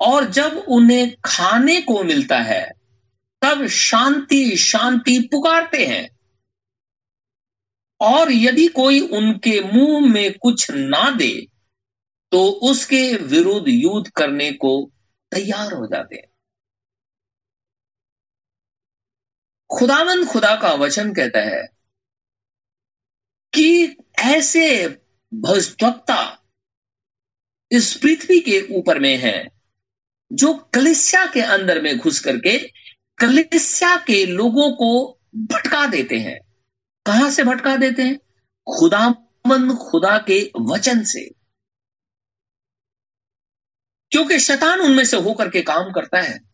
और 0.00 0.24
जब 0.24 0.64
उन्हें 0.68 1.16
खाने 1.24 1.80
को 1.80 2.04
मिलता 2.04 2.38
है, 2.38 2.72
तब 3.42 3.66
शांति 3.66 4.56
शांति 4.56 5.18
पुकारते 5.18 5.86
हैं। 5.86 6.08
और 8.00 8.32
यदि 8.32 8.66
कोई 8.66 9.00
उनके 9.00 9.60
मुँह 9.60 10.12
में 10.12 10.34
कुछ 10.38 10.70
ना 10.70 11.10
दे 11.10 11.46
तो 12.32 12.44
उसके 12.48 13.16
विरुद्ध 13.16 13.68
युद्ध 13.68 14.10
करने 14.10 14.52
को 14.52 14.90
तैयार 15.32 15.72
हो 15.72 15.86
जाते 15.86 16.16
हैं। 16.16 16.27
खुदावन 19.76 20.26
खुदा 20.26 20.56
का 20.56 20.72
वचन 20.72 21.12
कहता 21.14 21.38
है 21.38 21.68
कि 23.54 23.96
ऐसे 24.18 24.88
भजवक्ता 25.34 26.42
इस 27.72 27.96
पृथ्वी 27.96 28.40
के 28.40 28.78
ऊपर 28.78 28.98
में 28.98 29.16
है, 29.16 29.48
जो 30.32 30.54
कलिसिया 30.54 31.26
के 31.26 31.40
अंदर 31.40 31.82
में 31.82 31.98
घुस 31.98 32.20
करके 32.20 32.58
कलिसिया 33.18 33.96
के 33.96 34.26
लोगों 34.26 34.72
को 34.72 35.18
भटका 35.36 35.86
देते 35.86 36.16
हैं। 36.16 36.40
कहाँ 37.06 37.30
से 37.30 37.44
भटका 37.44 37.76
देते 37.76 38.02
हैं? 38.02 38.16
खुदामंद 38.78 39.76
खुदा 39.76 40.18
के 40.18 40.50
वचन 40.60 41.04
से। 41.04 41.30
क्योंकि 44.10 44.38
शैतान 44.38 44.80
उनमें 44.80 45.04
से 45.04 45.16
होकर 45.16 45.50
के 45.50 45.62
काम 45.62 45.92
करता 45.92 46.20
है। 46.20 46.47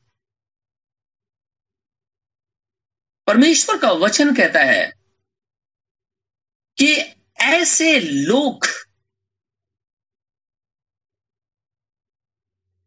परमेश्वर 3.26 3.78
का 3.78 3.92
वचन 3.92 4.34
कहता 4.34 4.60
है 4.60 4.92
कि 6.78 6.94
ऐसे 7.40 8.00
लोग 8.00 8.66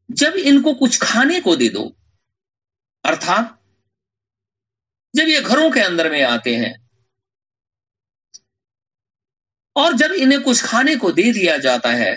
जब 0.09 0.35
इनको 0.35 0.73
कुछ 0.73 0.99
खाने 1.01 1.39
को 1.41 1.55
दे 1.55 1.69
दो, 1.69 1.83
अर्थात 3.05 3.53
जब 5.15 5.27
ये 5.27 5.41
घरों 5.41 5.71
के 5.71 5.79
अंदर 5.79 6.11
में 6.11 6.21
आते 6.23 6.55
हैं 6.55 6.75
और 9.75 9.93
जब 9.93 10.11
इन्हें 10.11 10.41
कुछ 10.43 10.63
खाने 10.63 10.95
को 10.95 11.11
दे 11.11 11.31
दिया 11.33 11.57
जाता 11.57 11.89
है, 11.89 12.15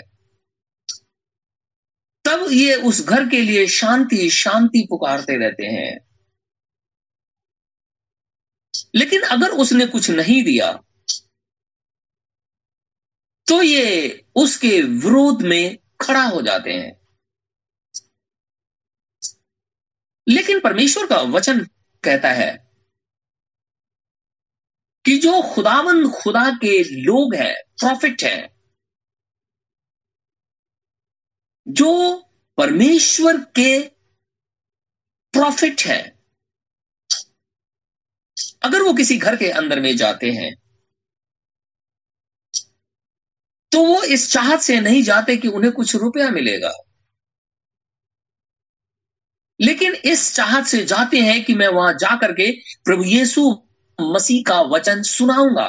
तब 2.25 2.47
ये 2.51 2.75
उस 2.75 3.05
घर 3.07 3.27
के 3.29 3.41
लिए 3.41 3.67
शांति 3.67 4.29
शांति 4.29 4.85
पुकारते 4.89 5.37
रहते 5.37 5.65
हैं। 5.65 6.10
लेकिन 8.95 9.21
अगर 9.21 9.49
उसने 9.49 9.85
कुछ 9.87 10.09
नहीं 10.09 10.43
दिया 10.43 10.71
तो 13.47 13.61
ये 13.61 14.11
उसके 14.35 14.81
विरोध 14.81 15.41
में 15.41 15.77
खड़ा 16.01 16.23
हो 16.23 16.41
जाते 16.41 16.73
हैं। 16.73 16.91
लेकिन 20.27 20.59
परमेश्वर 20.59 21.07
का 21.07 21.21
वचन 21.21 21.63
कहता 22.03 22.29
है 22.31 22.51
कि 25.05 25.17
जो 25.17 25.41
खुदावन 25.55 26.07
खुदा 26.11 26.49
के 26.51 26.83
लोग 27.03 27.35
हैं 27.35 27.53
प्रॉफिट 27.79 28.23
हैं, 28.23 28.49
जो 31.67 32.17
परमेश्वर 32.57 33.37
के 33.37 33.79
प्रॉफिट 35.33 35.81
हैं 35.81 36.20
अगर 38.61 38.81
वो 38.81 38.93
किसी 38.93 39.17
घर 39.17 39.35
के 39.35 39.49
अंदर 39.51 39.79
में 39.79 39.95
जाते 39.97 40.31
हैं 40.31 40.53
तो 43.71 43.81
वो 43.85 44.01
इस 44.03 44.31
चाहत 44.31 44.61
से 44.61 44.79
नहीं 44.79 45.01
जाते 45.03 45.35
कि 45.37 45.47
उन्हें 45.47 45.71
कुछ 45.73 45.95
रुपया 45.95 46.29
मिलेगा। 46.29 46.71
लेकिन 49.59 49.93
इस 50.05 50.33
चाहत 50.35 50.65
से 50.65 50.83
जाते 50.85 51.17
हैं 51.17 51.43
कि 51.45 51.53
मैं 51.53 51.67
वहाँ 51.67 51.93
जाकर 51.93 52.31
के 52.31 52.51
प्रभु 52.85 53.03
यीशु 53.03 53.41
मसीह 53.99 54.43
का 54.47 54.61
वचन 54.67 55.01
सुनाऊँगा, 55.03 55.67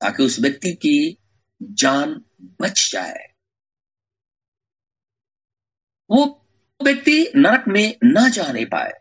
ताकि 0.00 0.22
उस 0.22 0.38
व्यक्ति 0.40 0.72
की 0.76 1.16
जान 1.62 2.14
बच 2.60 2.88
जाए। 2.92 3.26
वो 6.10 6.24
व्यक्ति 6.80 7.20
नरक 7.36 7.64
में 7.68 7.94
न 8.04 8.28
जाने 8.30 8.64
पाए। 8.64 8.92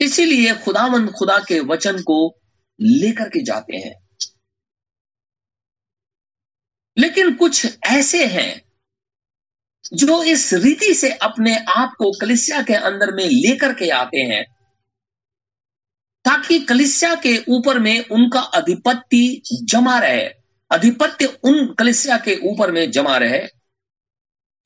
इसीलिए 0.00 0.54
खुदावंद 0.54 1.10
खुदा 1.10 1.38
के 1.38 1.60
वचन 1.60 2.02
को 2.02 2.38
लेकर 2.80 3.28
के 3.28 3.42
जाते 3.42 3.76
हैं। 3.76 3.94
लेकिन 6.98 7.34
कुछ 7.34 7.78
ऐसे 7.86 8.26
हैं 8.26 8.62
जो 9.94 10.22
इस 10.22 10.54
रीति 10.54 10.94
से 10.94 11.12
अपने 11.12 11.56
आप 11.56 11.94
को 11.98 12.12
कलिसिया 12.20 12.62
के 12.62 12.74
अंदर 12.74 13.14
में 13.14 13.24
लेकर 13.24 13.72
के 13.72 13.90
आते 13.90 14.18
हैं 14.18 14.44
ताकि 16.24 16.58
कलिसिया 16.58 17.14
के 17.14 17.44
ऊपर 17.48 17.78
में 17.78 18.08
उनका 18.08 18.40
अधिपत्य 18.40 19.40
जमा 19.62 19.98
रहे। 19.98 20.26
अधिपत्य 20.70 21.26
उन 21.26 21.74
कलिसिया 21.78 22.16
के 22.16 22.34
ऊपर 22.42 22.72
में 22.72 22.90
जमा 22.90 23.16
रहे। 23.16 23.46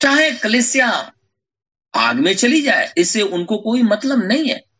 चाहे 0.01 0.31
कलिसिया 0.31 1.13
आग 1.95 2.15
में 2.15 2.35
चली 2.35 2.61
जाए, 2.61 2.93
इससे 2.97 3.21
उनको 3.21 3.57
कोई 3.57 3.83
मतलब 3.83 4.23
नहीं 4.23 4.49
है। 4.49 4.70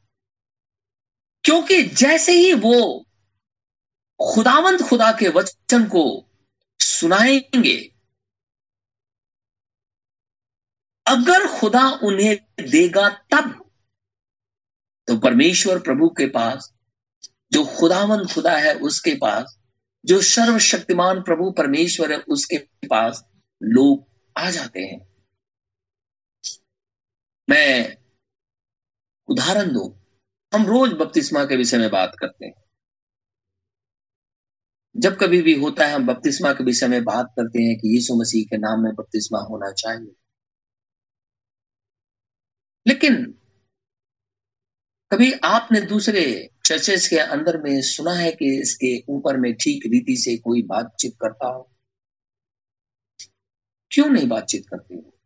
क्योंकि 1.44 1.84
जैसे 1.84 2.32
ही 2.32 2.54
वो 2.54 3.06
खुदावंत 4.20 4.82
खुदा 4.82 5.12
के 5.12 5.30
वचन 5.30 5.86
को 5.86 6.30
सुनाएँगे, 6.80 7.78
अगर 11.08 11.48
खुदा 11.60 11.90
उन्हें 12.04 12.36
देगा 12.70 13.10
तब 13.10 13.72
तो 15.08 15.18
परमेश्वर 15.18 15.80
प्रभु 15.80 16.10
के 16.10 16.28
पास, 16.28 16.74
जो 17.54 17.66
खुदावन 17.66 18.26
खुदा 18.26 18.58
है 18.58 18.74
उसके 18.80 19.16
पास, 19.16 19.58
जो 20.06 20.22
सर्वशक्तिमान 20.22 21.22
प्रभु 21.22 21.52
परमेश्वर 21.52 22.12
है 22.12 22.18
उसके 22.18 22.58
पास 22.88 23.24
लोग 23.64 24.06
आ 24.38 24.50
जाते 24.50 24.80
हैं। 24.80 25.00
मैं 27.50 27.98
उदाहरण 29.28 29.74
दू। 29.74 30.01
हम 30.54 30.66
रोज 30.66 30.94
बपतिस्मा 30.94 31.46
के 31.46 31.56
विषय 31.56 31.78
में 31.78 31.90
बात 31.90 32.16
करते 32.20 32.46
हैं। 32.46 32.54
जब 34.98 35.18
कभी 35.18 35.42
भी 35.42 35.54
होता 35.54 35.88
है, 35.88 35.94
हम 35.94 36.08
बपतिस्मा 36.08 36.54
के 36.54 36.64
विषय 36.64 36.88
में 36.88 37.04
बात 37.04 37.26
करते 37.26 37.64
हैं 37.64 37.78
कि 37.78 37.96
यीशु 37.96 38.22
मसीह 38.22 38.44
के 38.44 38.58
नाम 38.58 38.84
में 38.84 38.96
बपतिस्मा 38.96 39.40
होना 39.40 39.72
चाहिए। 39.72 40.16
लेकिन 42.88 43.26
कभी 45.12 45.32
आपने 45.32 45.82
दूसरे 45.82 46.50
चर्चेस 46.66 47.08
के 47.08 47.18
अंदर 47.18 47.62
में 47.62 47.82
सुना 47.82 48.14
है 48.14 48.32
कि 48.32 48.62
इसके 48.62 49.04
ऊपर 49.10 49.38
में 49.38 49.54
ठीक 49.54 49.84
रीति 49.86 50.16
से 50.18 50.38
कोई 50.38 50.62
बातचीत 50.64 51.14
करता 51.22 51.48
हो? 51.48 51.72
क्यों 53.92 54.10
नहीं 54.10 54.28
बातचीत 54.28 54.68
करते 54.70 54.96
हो? 54.96 55.18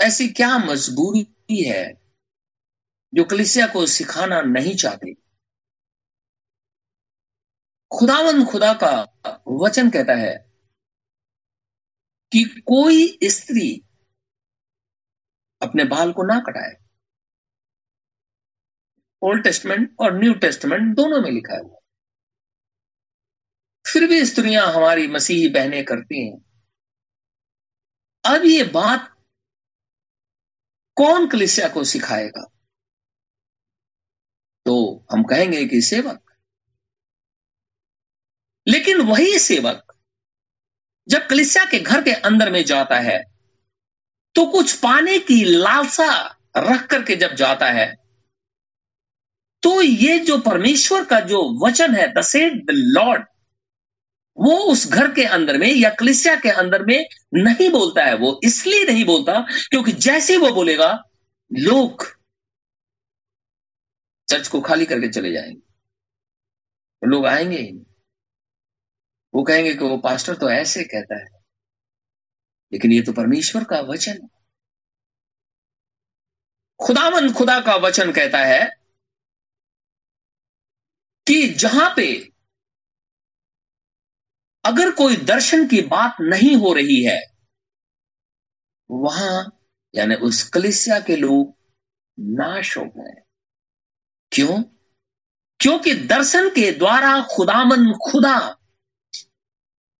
ऐसी 0.00 0.28
क्या 0.28 0.58
मजबूरी 0.58 1.62
है 1.62 2.05
जो 3.14 3.24
कलिसिया 3.24 3.66
को 3.66 3.86
सिखाना 3.86 4.40
नहीं 4.40 4.76
चाहते। 4.76 5.12
खुदावंद 7.90 8.46
खुदा 8.46 8.72
का 8.74 8.90
वचन 9.48 9.90
कहता 9.90 10.14
है 10.14 10.34
कि 12.32 12.44
कोई 12.66 13.18
स्त्री 13.24 13.82
अपने 15.62 15.84
बाल 15.84 16.12
को 16.12 16.22
ना 16.22 16.38
कटाए। 16.40 16.74
ओल्ड 19.22 19.44
टेस्टमेंट 19.44 19.96
और 20.00 20.18
न्यू 20.18 20.34
टेस्टमेंट 20.34 20.96
दोनों 20.96 21.20
में 21.20 21.30
लिखा 21.30 21.58
हुआ 21.58 21.78
फिर 23.84 24.06
भी 24.08 24.24
स्त्रियाँ 24.24 24.66
हमारी 24.72 25.06
मसीही 25.06 25.48
बहनें 25.48 25.84
करती 25.84 26.26
हैं। 26.26 26.38
अब 28.24 28.44
ये 28.44 28.64
बात 28.64 29.08
कौन 30.96 31.28
कलिसिया 31.28 31.68
को 31.68 31.84
सिखाएगा? 31.84 32.55
हम 35.10 35.22
कहेंगे 35.22 35.64
कि 35.66 35.80
सेवक। 35.80 36.20
लेकिन 38.66 39.00
वही 39.00 39.38
सेवक 39.38 39.92
जब 41.08 41.26
कलिसिया 41.26 41.64
के 41.64 41.78
घर 41.78 42.02
के 42.02 42.12
अंदर 42.12 42.50
में 42.50 42.64
जाता 42.64 42.98
है 43.00 43.22
तो 44.34 44.46
कुछ 44.46 44.72
पाने 44.72 45.18
की 45.18 45.44
लालसा 45.44 46.10
रख 46.56 46.86
करके 46.86 47.16
जब 47.16 47.34
जाता 47.34 47.70
है 47.70 47.86
तो 49.62 49.82
ये 49.82 50.18
जो 50.18 50.38
परमेश्वर 50.38 51.04
का 51.04 51.20
जो 51.20 51.66
वचन 51.66 51.94
है 51.94 52.12
द 52.12 52.22
सेड 52.22 52.64
द 52.66 52.70
लॉर्ड 52.70 53.24
वो 54.38 54.56
उस 54.56 54.86
घर 54.92 55.12
के 55.12 55.24
अंदर 55.24 55.58
में 55.58 55.68
या 55.68 55.90
कलिसिया 55.90 56.34
के 56.36 56.50
अंदर 56.50 56.82
में 56.82 57.06
नहीं 57.34 57.70
बोलता 57.70 58.04
है 58.04 58.16
वो, 58.16 58.40
इसलिए 58.44 58.84
नहीं 58.84 59.04
बोलता, 59.04 59.40
क्योंकि 59.70 59.92
जैसे 59.92 60.36
वो 60.36 60.50
बोलेगा, 60.50 60.88
लोग 61.52 62.04
चर्च 64.28 64.48
को 64.48 64.60
खाली 64.60 64.86
करके 64.86 65.08
चले 65.08 65.32
जाएँगे। 65.32 65.66
लोग 67.08 67.26
आएँगे 67.26 67.56
ही 67.56 67.72
नहीं। 67.72 67.84
वो 69.34 69.42
कहेंगे 69.42 69.74
कि 69.74 69.84
वो 69.84 69.98
पास्टर 69.98 70.34
तो 70.34 70.50
ऐसे 70.50 70.84
कहता 70.84 71.18
है। 71.18 71.26
लेकिन 72.72 72.92
ये 72.92 73.02
तो 73.02 73.12
परमेश्वर 73.12 73.64
का 73.64 73.80
वचन 73.80 74.12
है। 74.12 74.28
खुदावन 76.86 77.32
खुदा 77.32 77.60
का 77.60 77.76
वचन 77.76 78.12
कहता 78.12 78.38
है 78.38 78.70
कि 81.26 81.48
जहाँ 81.48 81.94
पे 81.96 82.32
अगर 84.64 84.90
कोई 84.90 85.16
दर्शन 85.16 85.68
की 85.68 85.80
बात 85.80 86.16
नहीं 86.20 86.56
हो 86.56 86.72
रही 86.72 87.04
है, 87.04 87.20
वहाँ, 88.90 89.60
यानी 89.94 90.14
उस 90.14 90.48
कलिसिया 90.48 91.00
के 91.00 91.16
लोग 91.16 91.56
नाश 92.20 92.76
हो 92.78 92.84
गए। 92.84 93.25
क्यों? 94.32 94.62
क्योंकि 95.60 95.94
दर्शन 95.94 96.48
के 96.48 96.72
द्वारा 96.72 97.20
खुदामन 97.22 97.92
खुदा 97.92 98.38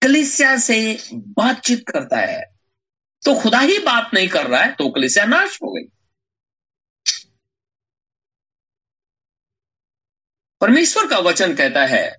कलिसिया 0.01 0.57
से 0.57 0.99
बातचीत 1.13 1.89
करता 1.89 2.17
है। 2.17 2.43
तो 3.25 3.41
खुदा 3.41 3.59
ही 3.59 3.79
बात 3.79 4.11
नहीं 4.13 4.27
कर 4.27 4.47
रहा 4.47 4.61
है 4.61 4.75
तो 4.75 4.89
कलिसिया 4.89 5.25
नाश 5.25 5.59
हो 5.63 5.71
गई। 5.71 5.83
परमेश्वर 10.61 11.07
का 11.07 11.19
वचन 11.19 11.55
कहता 11.55 11.85
है 11.85 12.17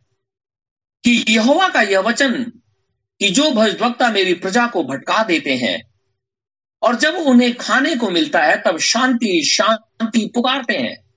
कि 1.04 1.24
यहोवा 1.28 1.68
का 1.68 1.82
यह 1.82 2.00
वचन 2.00 2.44
कि 3.20 3.30
जो 3.30 3.50
भजभक्ता 3.50 4.10
मेरी 4.10 4.34
प्रजा 4.34 4.66
को 4.66 4.82
भटका 4.84 5.22
देते 5.24 5.54
हैं 5.54 5.82
और 6.82 6.96
जब 6.96 7.14
उन्हें 7.14 7.56
खाने 7.56 7.96
को 7.96 8.10
मिलता 8.10 8.42
है, 8.42 8.62
तब 8.62 8.78
शांति 8.78 9.42
शांति 9.44 10.30
पुकारते 10.34 10.76
हैं। 10.76 11.07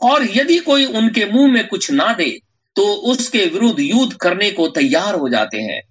और 0.00 0.22
यदि 0.22 0.58
कोई 0.58 0.84
उनके 0.84 1.24
मुँह 1.32 1.52
में 1.52 1.68
कुछ 1.68 1.90
ना 1.90 2.12
दे 2.12 2.30
तो 2.76 2.94
उसके 3.12 3.46
विरुद्ध 3.46 3.80
युद्ध 3.80 4.16
करने 4.16 4.50
को 4.50 4.68
तैयार 4.68 5.14
हो 5.14 5.28
जाते 5.28 5.58
हैं। 5.58 5.82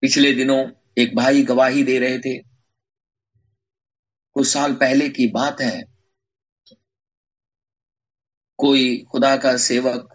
पिछले 0.00 0.32
दिनों 0.32 0.70
एक 0.98 1.16
भाई 1.16 1.42
गवाही 1.42 1.84
दे 1.84 1.98
रहे 1.98 2.18
थे। 2.18 2.38
कुछ 4.36 4.46
साल 4.48 4.74
पहले 4.74 5.08
की 5.08 5.26
बात 5.26 5.60
है। 5.60 5.84
कोई 8.58 9.04
खुदा 9.12 9.36
का 9.36 9.56
सेवक 9.56 10.08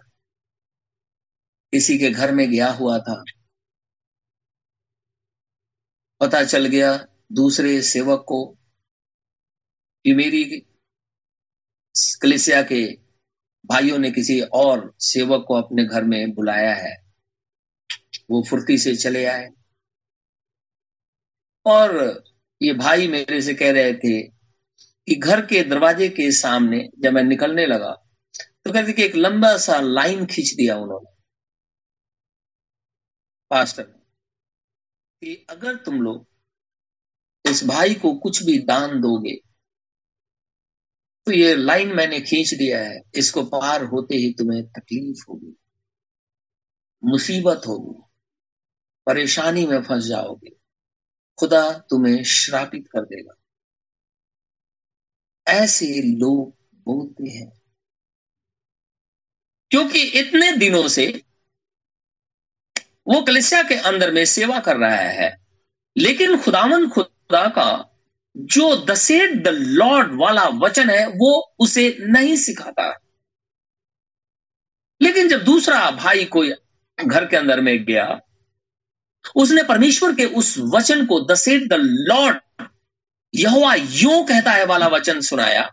किसी 1.72 1.98
के 1.98 2.10
घर 2.10 2.34
में 2.34 2.50
गया 2.50 2.70
हुआ 2.70 2.98
था। 2.98 3.24
पता 6.20 6.44
चल 6.44 6.66
गया 6.66 7.06
दूसरे 7.32 7.82
सेवक 7.82 8.24
को 8.28 8.44
कि 10.04 10.14
मेरी 10.14 10.66
कलिसिया 11.94 12.62
के 12.62 12.84
भाइयों 13.64 13.98
ने 13.98 14.10
किसी 14.10 14.40
और 14.40 14.92
सेवक 15.00 15.44
को 15.48 15.54
अपने 15.54 15.84
घर 15.84 16.04
में 16.04 16.34
बुलाया 16.34 16.74
है। 16.74 16.94
वो 18.30 18.42
फुर्ती 18.50 18.78
से 18.78 18.94
चले 18.96 19.24
आए। 19.24 19.48
और 21.66 22.22
ये 22.60 22.72
भाई 22.72 23.08
मेरे 23.08 23.40
से 23.42 23.54
कह 23.54 23.72
रहे 23.72 23.92
थे 23.94 24.22
कि 24.22 25.14
घर 25.14 25.44
के 25.46 25.62
दरवाजे 25.64 26.08
के 26.08 26.30
सामने 26.32 26.88
जब 26.98 27.12
मैं 27.12 27.22
निकलने 27.22 27.66
लगा 27.66 27.90
तो 28.64 28.72
कहते 28.72 28.92
कि 28.92 29.02
एक 29.02 29.16
लंबा 29.16 29.56
सा 29.56 29.80
लाइन 29.80 30.26
खींच 30.26 30.52
दिया 30.54 30.76
उन्होंने। 30.76 31.10
पास्टर, 33.50 33.82
कि 33.82 35.46
अगर 35.50 35.76
तुम 35.76 36.00
लोग 36.02 36.26
इस 37.44 37.64
भाई 37.64 37.94
को 37.94 38.14
कुछ 38.14 38.42
भी 38.42 38.58
दान 38.58 39.00
दोगे 39.00 39.34
तो 41.26 41.32
ये 41.32 41.54
लाइन 41.56 41.92
मैंने 41.94 42.20
खींच 42.20 42.54
दिया 42.54 42.78
है, 42.80 43.00
इसको 43.14 43.42
पार 43.44 43.84
होते 43.84 44.16
ही 44.16 44.32
तुम्हें 44.34 44.62
तकलीफ़ 44.68 45.24
होगी, 45.28 45.56
मुसीबत 47.02 47.66
होगी, 47.66 48.00
परेशानी 49.06 49.66
में 49.66 49.82
फंस 49.82 50.04
जाओगे, 50.04 50.50
खुदा 51.38 51.62
तुम्हें 51.90 52.22
श्रापित 52.24 52.88
कर 52.88 53.04
देगा। 53.04 53.34
ऐसे 55.46 55.86
लोग 56.02 56.48
बोलते 56.86 57.30
हैं, 57.30 57.50
क्योंकि 59.70 60.02
इतने 60.20 60.52
दिनों 60.56 60.86
से 60.88 61.06
वो 63.06 63.20
कलिसिया 63.22 63.62
के 63.62 63.74
अंदर 63.88 64.12
में 64.12 64.24
सेवा 64.26 64.58
कर 64.60 64.76
रहा 64.76 64.96
है, 64.96 65.36
लेकिन 65.96 66.36
खुदावन 66.42 66.88
खुदा 66.88 67.46
का 67.48 67.70
जो 68.36 68.74
द 68.76 68.94
सेड 68.94 69.42
द 69.44 69.48
लॉर्ड 69.48 70.12
वाला 70.20 70.48
वचन 70.48 70.90
है, 70.90 71.06
वो 71.06 71.54
उसे 71.58 71.96
नहीं 72.00 72.36
सिखाता। 72.36 72.90
लेकिन 75.02 75.28
जब 75.28 75.44
दूसरा 75.44 75.90
भाई 75.90 76.24
कोई 76.24 76.52
घर 76.98 77.26
के 77.26 77.36
अंदर 77.36 77.60
में 77.60 77.84
गया, 77.84 78.20
उसने 79.36 79.62
परमेश्वर 79.62 80.14
के 80.14 80.24
उस 80.24 80.58
वचन 80.58 81.06
को 81.06 81.20
the 81.20 81.34
said 81.34 81.68
the 81.68 81.76
Lord 81.80 82.66
Jehovah 83.34 83.74
यो 83.74 84.22
कहता 84.24 84.50
है 84.50 84.64
वाला 84.64 84.86
वचन 84.86 85.20
सुनाया, 85.20 85.70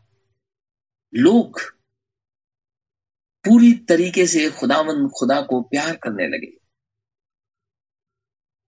लोग 1.13 1.61
पूरी 3.45 3.73
तरीके 3.73 4.27
से 4.27 4.49
खुदावन 4.49 5.07
खुदा 5.07 5.41
को 5.41 5.61
प्यार 5.61 5.95
करने 5.95 6.27
लगे। 6.27 6.57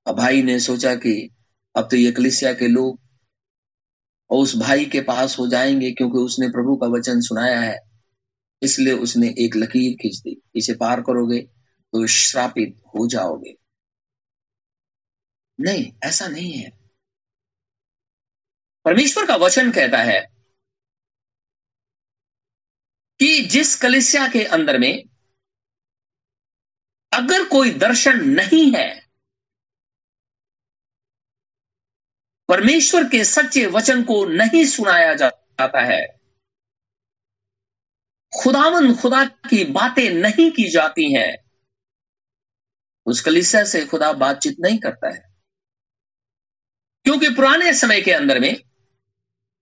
अब 0.08 0.16
भाई 0.16 0.42
ने 0.44 0.60
सोचा 0.60 0.96
कि 0.96 1.30
अब 1.76 1.88
तो 1.92 1.98
ये 1.98 2.12
कलिसिया 2.12 2.54
के 2.54 2.68
लोग 2.68 3.00
और 4.32 4.44
उस 4.44 4.56
भाई 4.56 4.86
के 4.86 5.02
पास 5.02 5.40
हो 5.40 5.48
जाएँगे 5.48 5.92
क्योंकि 5.92 6.18
उसने 6.18 6.48
प्रभु 6.48 6.76
का 6.76 6.88
वचन 6.88 7.22
सुनाया 7.22 7.60
है। 7.60 7.80
इसलिए 8.64 8.94
उसने 8.94 9.28
एक 9.28 9.56
लकीर 9.56 9.98
खींच 10.02 10.18
दी। 10.18 10.42
इसे 10.56 10.74
पार 10.74 11.02
करोगे 11.02 11.40
तो 11.94 12.08
श्रापित 12.08 12.82
हो 12.88 13.08
जाओगे। 13.08 13.56
नहीं, 15.60 15.94
ऐसा 16.04 16.28
नहीं 16.28 16.52
है। 16.52 16.80
परमेश्वर 18.86 19.26
का 19.26 19.36
वचन 19.36 19.72
कहता 19.72 19.98
है 19.98 20.28
कि 23.20 23.42
जिस 23.42 23.76
कलिसिया 23.76 24.28
के 24.28 24.44
अंदर 24.44 24.78
में 24.78 25.04
अगर 27.14 27.50
कोई 27.50 27.72
दर्शन 27.72 28.30
नहीं 28.30 28.72
है 28.76 28.99
परमेश्वर 32.50 33.04
के 33.04 33.26
सच्चे 33.26 33.66
वचन 33.66 34.04
को 34.04 34.26
नहीं 34.26 34.66
सुनाया 34.66 35.14
जाता 35.14 35.82
है। 35.82 36.20
खुदावन 38.44 38.96
खुदा 38.96 39.26
की 39.26 39.64
बातें 39.64 40.10
नहीं 40.10 40.52
की 40.52 40.70
जाती 40.70 41.14
हैं। 41.14 41.52
उस 43.06 43.22
कलिसिया 43.22 43.64
से 43.64 43.86
खुदा 43.86 44.14
बातचीत 44.14 44.56
नहीं 44.60 44.80
करता 44.80 45.14
है। 45.14 45.36
क्योंकि 47.04 47.30
पुराने 47.30 47.74
समय 47.74 48.02
के 48.02 48.12
अंदर 48.12 48.40
में 48.40 48.56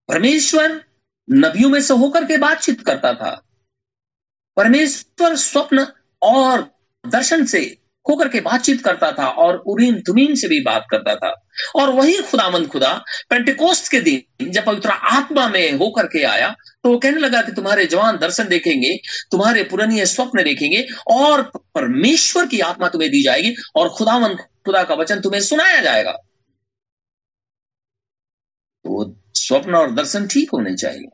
परमेश्वर 0.08 0.86
नबियों 1.32 1.69
में 1.69 1.82
से 1.82 1.93
होकर 1.93 2.26
के 2.26 2.38
बातचीत 2.38 2.86
करता 2.86 3.13
था। 3.13 3.50
परमेश्वर 4.56 5.36
स्वप्न 5.36 5.88
और 6.21 6.80
दर्शन 7.06 7.45
से 7.45 7.87
होकर 8.10 8.28
के 8.30 8.41
बातचीत 8.41 8.84
करता 8.84 9.12
था 9.12 9.28
और 9.38 9.58
उरीन 9.67 10.00
तुमीन 10.02 10.36
से 10.36 10.48
भी 10.48 10.60
बात 10.63 10.86
करता 10.91 11.15
था। 11.15 11.34
और 11.76 11.89
वही 11.89 12.17
खुदामंद 12.22 12.67
खुदा 12.67 12.93
पेंटिकोस्ट 13.30 13.91
के 13.91 14.00
दिन 14.02 14.52
जब 14.52 14.65
पवित्र 14.65 14.89
आत्मा 14.89 15.48
में 15.50 15.72
होकर 15.74 16.08
के 16.08 16.24
आया 16.26 16.50
तो 16.84 16.89
वो 16.89 16.98
कहने 17.00 17.20
लगा 17.20 17.41
कि 17.41 17.52
तुम्हारे 17.52 17.86
जवान 17.86 18.17
दर्शन 18.17 18.48
देखेंगे, 18.48 18.96
तुम्हारे 19.32 19.63
पुरानी 19.63 20.06
स्वप्न 20.06 20.43
देखेंगे 20.43 20.86
और 21.12 21.41
परमेश्वर 21.76 22.48
की 22.48 22.60
आत्मा 22.62 22.88
तुम्हें 22.89 23.10
दी 23.12 23.24
जाएगी 23.24 23.56
और 23.76 23.89
खुदामंद 23.89 24.38
खुदा 24.65 24.84
का 24.84 24.96
वचन 24.96 25.22
तुम्हें 25.22 25.41
सुनाया 25.41 25.82
जाएगा। 25.82 26.12
तो 28.86 29.15
स्वप्न 29.36 29.76
और 29.76 29.91
दर्शन 29.91 30.28
ठीक 30.28 30.50
होने 30.54 30.76
चाहिए। 30.76 31.08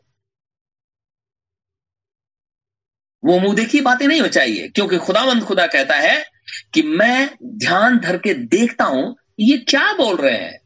वो 3.23 3.39
मुँह 3.39 3.55
देखी 3.55 3.81
बातें 3.81 4.07
नहीं 4.07 4.21
हो 4.21 4.27
चाहिए, 4.27 4.67
क्योंकि 4.67 4.97
खुदावंद 4.97 5.43
खुदा 5.43 5.65
कहता 5.67 5.95
है 5.95 6.32
कि 6.73 6.81
मैं 6.81 7.37
ध्यान 7.43 7.97
धर 7.99 8.17
के 8.17 8.33
देखता 8.33 8.85
हूँ 8.85 9.15
ये 9.39 9.57
क्या 9.57 9.93
बोल 9.93 10.15
रहे 10.15 10.37
हैं। 10.37 10.59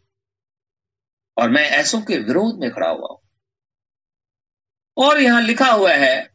और 1.37 1.49
मैं 1.49 1.69
ऐसों 1.69 2.01
के 2.01 2.17
विरोध 2.17 2.59
में 2.59 2.71
खड़ा 2.71 2.89
हुआ 2.89 3.07
हूँ। 3.11 3.19
और 4.97 5.19
यहाँ 5.21 5.41
लिखा 5.41 5.71
हुआ 5.71 5.93
है 5.93 6.29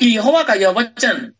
कि 0.00 0.06
यहोवा 0.06 0.42
का 0.42 0.54
यह 0.54 0.68
वचन 0.68 1.32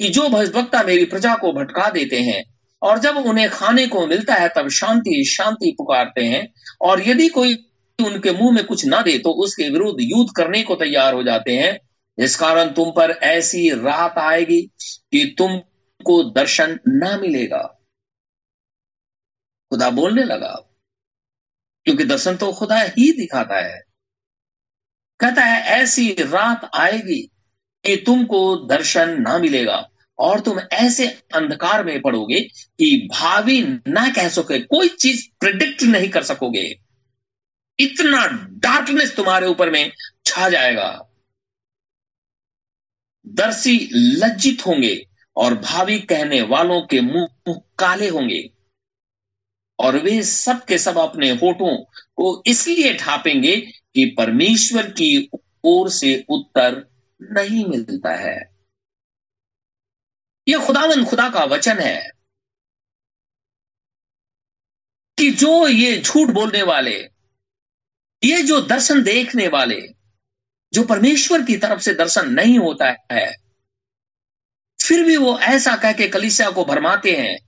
कि 0.00 0.08
जो 0.08 0.28
भजभक्ता 0.28 0.82
मेरी 0.82 1.04
प्रजा 1.04 1.34
को 1.34 1.52
भटका 1.52 1.90
देते 1.90 2.20
हैं 2.20 2.42
और 2.82 2.98
जब 2.98 3.16
उन्हें 3.16 3.50
खाने 3.50 3.86
को 3.86 4.06
मिलता 4.06 4.34
है, 4.34 4.48
तब 4.48 4.68
शांति 4.68 5.24
शांति 5.24 5.74
पुकारते 5.78 6.24
हैं। 6.24 6.52
और 6.80 7.08
यदि 7.08 7.28
कोई 7.28 7.54
उनके 7.98 8.30
मुँह 8.30 8.54
में 8.54 8.64
कुछ 8.66 8.86
ना 8.86 9.02
दे 9.02 9.18
तो 9.18 9.30
उसके 9.30 9.68
विरुद्ध 9.70 9.96
युद्ध 10.00 10.30
करने 10.36 10.62
को 10.62 10.74
तैयार 10.74 11.14
हो 11.14 11.22
जाते 11.22 11.52
हैं। 11.52 11.78
इस 12.18 12.36
कारण 12.36 12.68
तुम 12.68 12.90
पर 12.90 13.10
ऐसी 13.10 13.70
रात 13.70 14.18
आएगी 14.18 14.62
कि 14.82 15.34
तुमको 16.04 16.22
दर्शन 16.30 16.78
ना 16.88 17.16
मिलेगा। 17.18 17.62
खुदा 19.70 19.88
बोलने 19.90 20.24
लगा, 20.24 20.52
क्योंकि 21.86 22.04
दर्शन 22.04 22.36
तो 22.36 22.52
खुदा 22.52 22.80
ही 22.88 23.10
दिखाता 23.12 23.60
है। 23.60 23.80
कहता 25.20 25.42
है, 25.42 25.62
ऐसी 25.74 26.10
रात 26.12 26.70
आएगी 26.74 27.20
कि 27.84 27.96
तुमको 27.96 28.40
दर्शन 28.66 29.20
ना 29.22 29.38
मिलेगा 29.38 29.78
और 30.18 30.40
तुम 30.40 30.60
ऐसे 30.72 31.06
अंधकार 31.34 31.84
में 31.84 32.00
पड़ोगे 32.02 32.40
कि 32.78 33.08
भावी 33.12 33.60
ना 33.88 34.08
कह 34.12 34.28
सके, 34.28 34.60
कोई 34.60 34.88
चीज़ 34.88 35.26
प्रिडिक्ट 35.40 35.82
नहीं 35.84 36.08
कर 36.08 36.22
सकोगे। 36.22 36.66
इतना 37.78 38.26
डार्कनेस 38.60 39.16
तुम्हारे 39.16 39.46
ऊपर 39.46 39.70
में 39.70 39.92
छा 40.26 40.48
जाएगा। 40.48 40.90
दर्शी 43.26 43.76
लज्जित 43.94 44.66
होंगे। 44.66 44.94
और 45.36 45.54
भावी 45.54 45.98
कहने 45.98 46.42
वालों 46.42 46.82
के 46.82 47.00
मुँह 47.00 47.62
काले 47.78 48.08
होंगे। 48.08 48.50
और 49.78 49.96
वे 49.96 50.22
सब 50.22 50.64
के 50.64 50.78
सब 50.78 50.98
अपने 50.98 51.30
होठों 51.30 51.84
को 52.16 52.42
इसलिए 52.46 52.94
ढापेंगे 52.94 53.56
कि 53.94 54.14
परमेश्वर 54.18 54.90
की 54.90 55.30
ओर 55.64 55.90
से 55.90 56.24
उत्तर 56.28 56.86
नहीं 57.22 57.66
मिलता 57.66 58.14
है। 58.14 58.54
यह 60.48 60.66
खुदावन 60.66 61.04
खुदा 61.04 61.30
का 61.30 61.44
वचन 61.44 61.78
है 61.78 62.10
कि 65.18 65.30
जो 65.30 65.68
ये 65.68 66.00
झूठ 66.00 66.28
बोलने 66.28 66.62
वाले, 66.62 67.08
ये 68.24 68.42
जो 68.42 68.60
दर्शन 68.60 69.02
देखने 69.02 69.48
वाले, 69.48 69.80
जो 70.72 70.82
परमेश्वर 70.82 71.42
की 71.42 71.56
तरफ़ 71.56 71.80
से 71.80 71.94
दर्शन 71.94 72.30
नहीं 72.30 72.58
होता 72.58 72.96
है 73.12 73.43
फिर 74.84 75.04
भी 75.04 75.16
वो 75.16 75.38
ऐसा 75.38 75.76
कह 75.76 75.92
के 75.92 76.08
कलिसिया 76.08 76.50
को 76.50 76.64
भरमाते 76.64 77.12
हैं, 77.16 77.38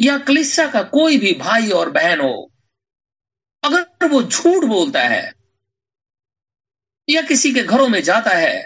या 0.00 0.18
कलिसिया 0.18 0.66
का 0.70 0.82
कोई 0.82 1.18
भी 1.18 1.32
भाई 1.34 1.70
और 1.70 1.90
बहन 1.90 2.20
हो, 2.20 2.50
अगर 3.62 4.08
वो 4.08 4.22
झूठ 4.22 4.64
बोलता 4.64 5.02
है, 5.02 5.32
या 7.08 7.22
किसी 7.22 7.52
के 7.54 7.62
घरों 7.62 7.88
में 7.88 8.02
जाता 8.02 8.30
है, 8.30 8.64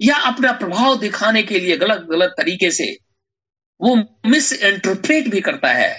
या 0.00 0.16
अपना 0.26 0.52
प्रभाव 0.52 0.98
दिखाने 1.00 1.42
के 1.42 1.58
लिए 1.60 1.76
गलत 1.76 2.06
गलत 2.10 2.34
तरीके 2.38 2.70
से 2.70 2.86
वो 3.80 3.94
मिस 4.26 4.52
इंटरप्रेट 4.52 5.28
भी 5.28 5.40
करता 5.40 5.68
है 5.68 5.92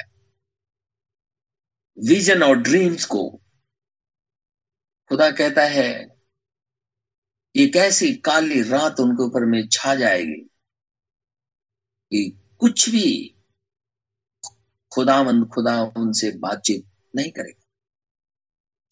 विजन 1.98 2.44
और 2.44 2.58
ड्रीम्स 2.58 3.06
को, 3.06 3.30
खुदा 5.12 5.30
कहता 5.32 5.64
है 5.64 5.90
एक 7.56 7.76
ऐसी 7.76 8.14
काली 8.26 8.62
रात 8.62 9.00
उनके 9.00 9.24
ऊपर 9.24 9.46
में 9.46 9.62
छा 9.68 9.96
जाएगी। 9.96 10.42
कि 12.16 12.40
कुछ 12.60 12.90
भी 12.90 13.36
खुदामंद 14.94 15.48
खुदा 15.48 15.84
उनसे 15.84 16.32
बातचीत 16.32 16.86
नहीं 17.16 17.32
करेगा। 17.32 17.66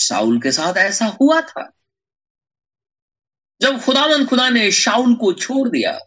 शाउल 0.02 0.42
के 0.42 0.52
साथ 0.52 0.78
ऐसा 0.78 1.06
हुआ 1.06 1.42
था। 1.42 1.72
जब 3.62 3.84
खुदामंद 3.84 4.30
खुदा 4.30 4.50
ने 4.50 4.72
शाउल 4.72 5.16
को 5.16 5.34
छोड़ 5.34 5.70
दिया 5.70 6.00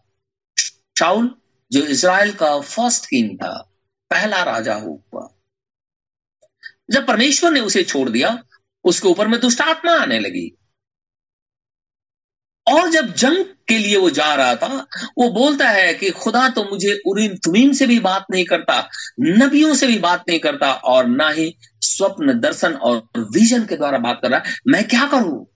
शाउल 0.99 1.41
जो 1.73 1.83
इसराइल 1.83 2.35
का 2.35 2.61
फ़र्स्ट 2.61 3.07
किंग 3.07 3.39
था, 3.39 3.71
पहला 4.11 4.43
राजा 4.43 4.75
हुआ। 4.75 5.35
जब 6.91 7.07
परमेश्वर 7.07 7.51
ने 7.51 7.61
उसे 7.61 7.85
छोड़ 7.85 8.11
दिया, 8.11 8.45
उसके 8.85 9.09
ऊपर 9.09 9.29
में 9.29 9.41
दुष्ट 9.41 9.61
आत्मा 9.61 9.93
आने 9.93 10.19
लगी। 10.19 10.66
और 12.67 12.89
जब 12.91 13.13
जंग 13.15 13.45
के 13.69 13.79
लिए 13.79 13.97
वो 13.97 14.11
जा 14.11 14.35
रहा 14.35 14.55
था, 14.57 14.69
वो 15.19 15.29
बोलता 15.31 15.69
है 15.71 15.93
कि 15.95 16.11
खुदा 16.11 16.49
तो 16.49 16.65
मुझे 16.65 16.93
उरीम 17.07 17.35
तुमीम 17.37 17.73
से 17.73 17.87
भी 17.87 17.99
बात 18.01 18.27
नहीं 18.31 18.45
करता, 18.45 18.81
नबियों 19.21 19.75
से 19.75 19.87
भी 19.87 19.99
बात 19.99 20.25
नहीं 20.29 20.39
करता 20.41 20.73
और 20.73 21.07
ना 21.07 21.29
ही 21.31 21.55
स्वप्न 21.83 22.39
दर्शन 22.41 22.75
और 22.83 22.97
विजन 23.33 23.67
के 23.67 23.77
द्वारा 23.77 23.99
बात 23.99 24.21
कर 24.23 24.31
रहा 24.31 24.41
है। 24.41 24.57
मैं 24.69 24.85
क्या 24.89 25.07
करूँ? 25.07 25.47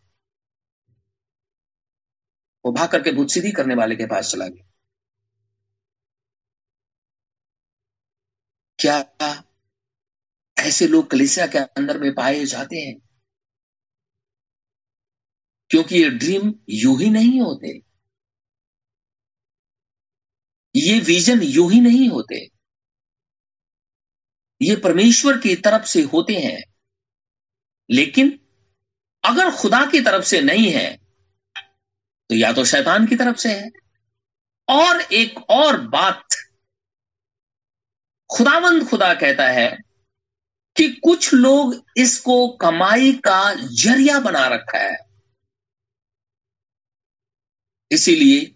वो 2.64 2.72
भाग 2.72 2.88
करके 2.88 3.12
भूत 3.12 3.30
सीधी 3.30 3.50
करने 3.52 3.74
वाले 3.74 3.96
के 3.96 4.06
पास 4.06 4.30
चला 4.32 4.46
गया। 4.48 4.66
क्या 8.78 8.98
ऐसे 10.56 10.86
लोग 10.88 11.10
कलिसिया 11.10 11.46
के 11.46 11.58
अंदर 11.58 11.98
में 11.98 12.12
पाए 12.14 12.44
जाते 12.44 12.76
हैं? 12.76 12.94
क्योंकि 15.70 16.02
ये 16.02 16.10
ड्रीम 16.10 16.54
यू 16.70 16.96
ही 16.96 17.10
नहीं 17.10 17.40
होते। 17.40 17.80
ये 20.76 20.98
विजन 21.00 21.42
यू 21.42 21.68
ही 21.68 21.80
नहीं 21.80 22.08
होते। 22.08 22.48
ये 24.62 24.76
परमेश्वर 24.76 25.38
की 25.38 25.54
तरफ़ 25.56 25.84
से 25.84 26.02
होते 26.02 26.34
हैं। 26.34 26.62
लेकिन 27.90 28.38
अगर 29.24 29.50
खुदा 29.50 29.84
की 29.86 30.00
तरफ़ 30.00 30.24
से 30.24 30.40
नहीं 30.40 30.70
है 30.70 30.96
तो 32.30 32.34
या 32.34 32.52
तो 32.52 32.64
शैतान 32.64 33.06
की 33.06 33.16
तरफ़ 33.16 33.36
से 33.36 33.54
है। 33.54 33.70
और 34.68 35.00
एक 35.00 35.50
और 35.50 35.80
बात 35.80 36.24
खुदावंद 38.30 38.88
खुदा 38.88 39.14
कहता 39.14 39.48
है 39.48 39.78
कि 40.76 40.88
कुछ 40.88 41.34
लोग 41.34 41.84
इसको 41.96 42.48
कमाई 42.56 43.12
का 43.12 43.54
ज़रिया 43.54 44.20
बना 44.20 44.46
रखा 44.48 44.78
है। 44.78 45.09
इसीलिए 47.92 48.52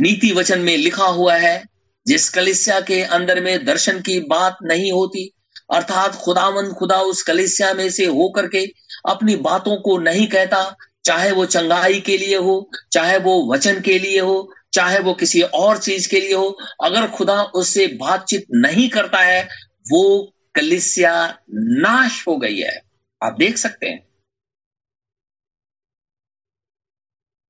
नीति 0.00 0.32
वचन 0.32 0.60
में 0.60 0.76
लिखा 0.76 1.04
हुआ 1.04 1.36
है, 1.36 1.64
जिस 2.06 2.28
कलिसिया 2.28 2.80
के 2.80 3.02
अंदर 3.02 3.42
में 3.42 3.64
दर्शन 3.64 4.00
की 4.00 4.20
बात 4.20 4.56
नहीं 4.62 4.92
होती, 4.92 5.32
अर्थात 5.74 6.14
खुदावंद 6.14 6.72
खुदा 6.72 6.96
उस 6.96 7.22
कलिसिया 7.22 7.74
में 7.74 7.90
से 7.90 8.06
होकर 8.06 8.48
के 8.48 8.72
अपनी 9.08 9.36
बातों 9.36 9.76
को 9.76 9.98
नहीं 9.98 10.26
कहता, 10.26 10.76
चाहे 11.04 11.30
वो 11.30 11.46
चंगाई 11.46 12.00
के 12.00 12.18
लिए 12.18 12.36
हो, 12.36 12.70
चाहे 12.92 13.18
वो 13.18 13.54
वचन 13.54 13.80
के 13.80 13.98
लिए 13.98 14.20
हो, 14.20 14.54
चाहे 14.72 14.98
वो 14.98 15.14
किसी 15.14 15.42
और 15.42 15.78
चीज़ 15.78 16.08
के 16.08 16.20
लिए 16.20 16.34
हो, 16.34 16.58
अगर 16.84 17.06
खुदा 17.06 17.42
उससे 17.42 17.86
बातचीत 17.86 18.46
नहीं 18.50 18.88
करता 18.88 19.18
है, 19.18 19.48
वो 19.90 20.34
कलिसिया 20.54 21.38
नाश 21.52 22.24
हो 22.28 22.36
गई 22.36 22.58
है। 22.58 22.82
आप 23.22 23.36
देख 23.38 23.56
सकते 23.56 23.86
हैं। 23.86 24.07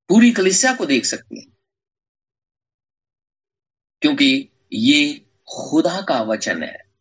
पूरी 0.08 0.30
कलिसिया 0.30 0.74
को 0.74 0.86
देख 0.86 1.04
सकते 1.04 1.36
हैं। 1.36 1.56
क्योंकि 4.02 4.50
ये 4.72 5.26
खुदा 5.48 6.00
का 6.00 6.22
वचन 6.22 6.62
है। 6.62 6.92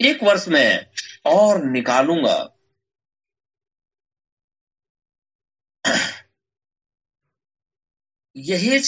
एक 0.00 0.22
वर्ष 0.22 0.48
में 0.48 0.86
और 1.26 1.64
निकालूँगा। 1.64 2.50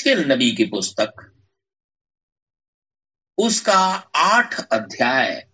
के 0.03 0.15
नबी 0.15 0.57
की 0.57 0.65
पुस्तक, 0.65 1.33
उसका 3.39 3.79
आठ 4.17 4.55
अध्याय 4.73 5.51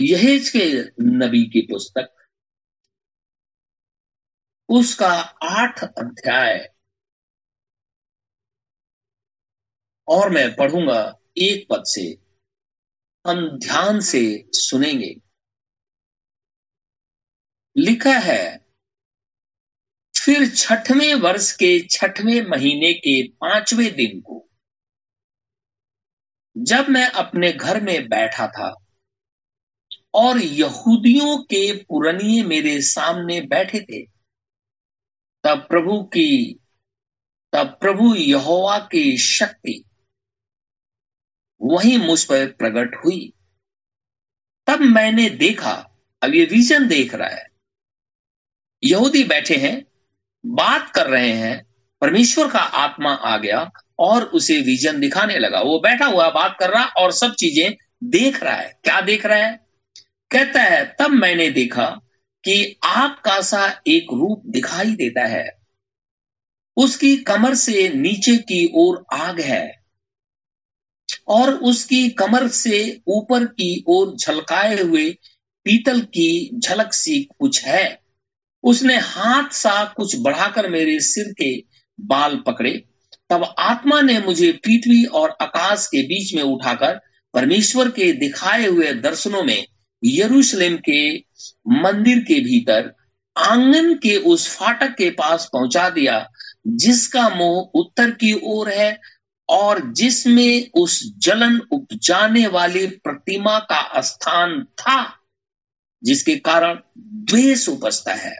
यहेज 0.00 0.50
के 0.50 0.82
नबी 1.00 1.44
की 1.44 1.60
पुस्तक 1.60 2.17
उसका 4.68 5.12
आठ 5.44 5.84
अध्याय। 5.98 6.68
और 10.08 10.30
मैं 10.30 10.56
पढ़ूँगा 10.56 11.00
एक 11.38 11.66
पद 11.70 11.82
से। 11.86 12.02
हम 13.24 13.48
ध्यान 13.58 14.00
से 14.00 14.20
सुनेंगे। 14.52 15.14
लिखा 17.76 18.12
है, 18.12 18.58
फिर 20.14 20.48
छठवें 20.50 21.14
वर्ष 21.14 21.52
के 21.52 21.86
छठवें 21.90 22.40
महीने 22.46 22.92
के 22.94 23.22
पाँचवें 23.28 23.94
दिन 23.96 24.20
को, 24.20 24.48
जब 26.56 26.88
मैं 26.88 27.06
अपने 27.06 27.52
घर 27.52 27.80
में 27.80 28.08
बैठा 28.08 28.46
था, 28.46 28.74
और 30.14 30.38
यहूदियों 30.38 31.36
के 31.42 31.72
पुरनिये 31.84 32.42
मेरे 32.42 32.80
सामने 32.82 33.40
बैठे 33.40 33.80
थे 33.80 34.17
तब 35.48 35.58
प्रभु 35.58 36.02
की, 36.02 36.58
तब 37.52 37.78
प्रभु 37.80 38.14
यहोवा 38.14 38.78
की 38.78 39.18
शक्ति 39.18 39.84
वही 41.62 41.96
मुझ 41.96 42.24
पर 42.24 42.46
प्रकट 42.46 43.04
हुई। 43.04 43.32
तब 44.66 44.80
मैंने 44.80 45.30
देखा, 45.30 45.90
अब 46.22 46.34
ये 46.34 46.44
विजन 46.44 46.88
देख 46.88 47.14
रहा 47.14 47.28
है। 47.28 47.46
यहूदी 48.84 49.24
बैठे 49.24 49.56
हैं, 49.56 49.86
बात 50.46 50.90
कर 50.90 51.06
रहे 51.06 51.32
हैं, 51.32 51.66
परमेश्वर 52.00 52.50
का 52.50 52.58
आत्मा 52.58 53.12
आ 53.12 53.36
गया 53.36 53.70
और 53.98 54.24
उसे 54.24 54.60
विजन 54.60 55.00
दिखाने 55.00 55.38
लगा। 55.38 55.60
वो 55.60 55.78
बैठा 55.78 56.06
हुआ 56.06 56.30
बात 56.30 56.56
कर 56.60 56.70
रहा 56.70 56.84
और 56.84 57.12
सब 57.12 57.34
चीज़ें 57.34 57.76
देख 58.04 58.42
रहा 58.42 58.56
है। 58.56 58.80
क्या 58.84 59.00
देख 59.00 59.26
रहा 59.26 59.38
है? 59.38 59.66
कहता 60.30 60.62
है, 60.62 60.96
तब 60.98 61.10
मैंने 61.10 61.50
देखा 61.50 62.00
कि 62.44 62.78
आग 62.84 63.10
का 63.24 63.40
सा 63.40 63.82
एक 63.86 64.06
रूप 64.12 64.42
दिखाई 64.46 64.94
देता 64.94 65.26
है। 65.26 65.58
उसकी 66.76 67.16
कमर 67.16 67.54
से 67.54 67.88
नीचे 67.88 68.36
की 68.36 68.70
ओर 68.74 69.04
आग 69.12 69.40
है 69.40 69.82
और 71.28 71.54
उसकी 71.54 72.08
कमर 72.10 72.48
से 72.48 73.00
ऊपर 73.06 73.44
की 73.44 73.84
ओर 73.86 74.16
झलकाए 74.16 74.82
हुए 74.82 75.10
पीतल 75.64 76.00
की 76.00 76.50
झलक 76.58 76.92
सी 76.92 77.28
कुछ 77.38 77.64
है। 77.64 78.00
उसने 78.62 78.96
हाथ 78.98 79.48
सा 79.48 79.84
कुछ 79.84 80.16
बढ़ाकर 80.18 80.68
मेरे 80.70 81.00
सिर 81.00 81.32
के 81.32 81.64
बाल 82.00 82.36
पकड़े। 82.36 82.84
तब 83.30 83.54
आत्मा 83.58 84.00
ने 84.00 84.18
मुझे 84.20 84.52
पृथ्वी 84.52 85.04
और 85.04 85.36
आकाश 85.42 85.86
के 85.86 86.02
बीच 86.02 86.34
में 86.34 86.42
उठाकर 86.42 87.00
परमेश्वर 87.34 87.90
के 87.90 88.12
दिखाए 88.12 88.66
हुए 88.66 88.92
दर्शनों 88.92 89.42
में 89.42 89.66
यरूशलेम 90.04 90.76
के 90.76 91.18
मंदिर 91.82 92.18
के 92.18 92.40
भीतर 92.40 92.94
आँगन 93.36 93.94
के 93.94 94.16
उस 94.16 94.48
फाटक 94.56 94.94
के 94.98 95.10
पास 95.10 95.50
पहुँचा 95.52 95.90
दिया, 95.90 96.28
जिसका 96.66 97.28
मुँह 97.28 97.70
उत्तर 97.74 98.10
की 98.10 98.40
ओर 98.44 98.68
है 98.68 99.00
और 99.48 99.92
जिसमें 99.92 100.70
उस 100.74 101.12
जलन 101.18 101.60
उपजाने 101.72 102.46
वाली 102.46 102.86
प्रतिमा 102.86 103.58
का 103.58 104.00
स्थान 104.00 104.64
था, 104.64 105.18
जिसके 106.02 106.36
कारण 106.36 106.80
द्वेष 106.98 107.68
उपजता 107.68 108.14
है। 108.14 108.36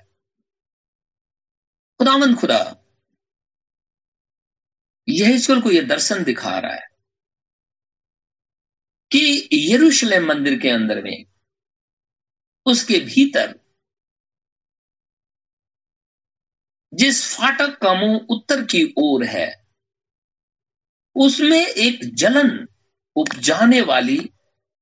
खुदावंद 2.01 2.37
खुदा, 2.37 2.85
यह 5.09 5.35
ईश्वर 5.35 5.61
को 5.61 5.71
यह 5.71 5.83
दर्शन 5.83 6.25
दिखा 6.25 6.59
रहा 6.59 6.75
है 6.75 6.87
कि 9.11 9.49
यरूशलेम 9.53 10.27
मंदिर 10.27 10.59
के 10.59 10.69
अंदर 10.69 11.03
में 11.03 11.25
उसके 12.69 12.99
भीतर 13.05 13.55
जिस 16.93 17.23
फाटक 17.35 17.79
का 17.83 17.93
मुँह 17.95 18.27
उत्तर 18.31 18.63
की 18.65 18.83
ओर 18.99 19.25
है, 19.25 19.49
उसमें 21.17 21.61
एक 21.61 22.01
जलन 22.15 22.51
उपजाने 23.17 23.81
वाली 23.81 24.19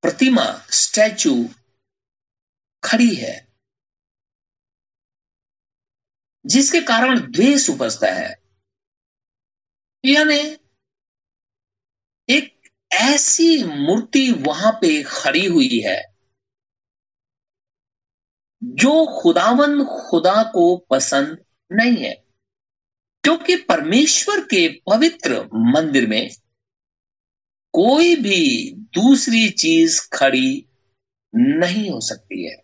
प्रतिमा, 0.03 0.45
स्टैचू 0.73 1.33
खड़ी 2.83 3.13
है, 3.15 3.35
जिसके 6.45 6.81
कारण 6.81 7.19
द्वेष 7.31 7.69
उपजता 7.69 8.13
है। 8.13 8.35
यानी 10.03 10.39
एक 12.29 12.53
ऐसी 12.91 13.63
मूर्ति 13.63 14.31
वहाँ 14.47 14.71
पे 14.71 15.01
खड़ी 15.03 15.45
हुई 15.45 15.79
है 15.79 15.97
जो 18.63 19.21
खुदावन 19.21 19.83
खुदा 19.85 20.43
को 20.43 20.77
पसंद 20.77 21.45
नहीं 21.71 21.97
है, 21.97 22.23
क्योंकि 23.23 23.55
परमेश्वर 23.55 24.39
के 24.39 24.81
पवित्र 24.89 25.49
मंदिर 25.53 26.07
में 26.07 26.29
कोई 27.73 28.15
भी 28.15 28.71
दूसरी 28.75 29.49
चीज़ 29.49 30.09
खड़ी 30.13 30.65
नहीं 31.35 31.89
हो 31.89 32.01
सकती 32.01 32.45
है। 32.45 32.63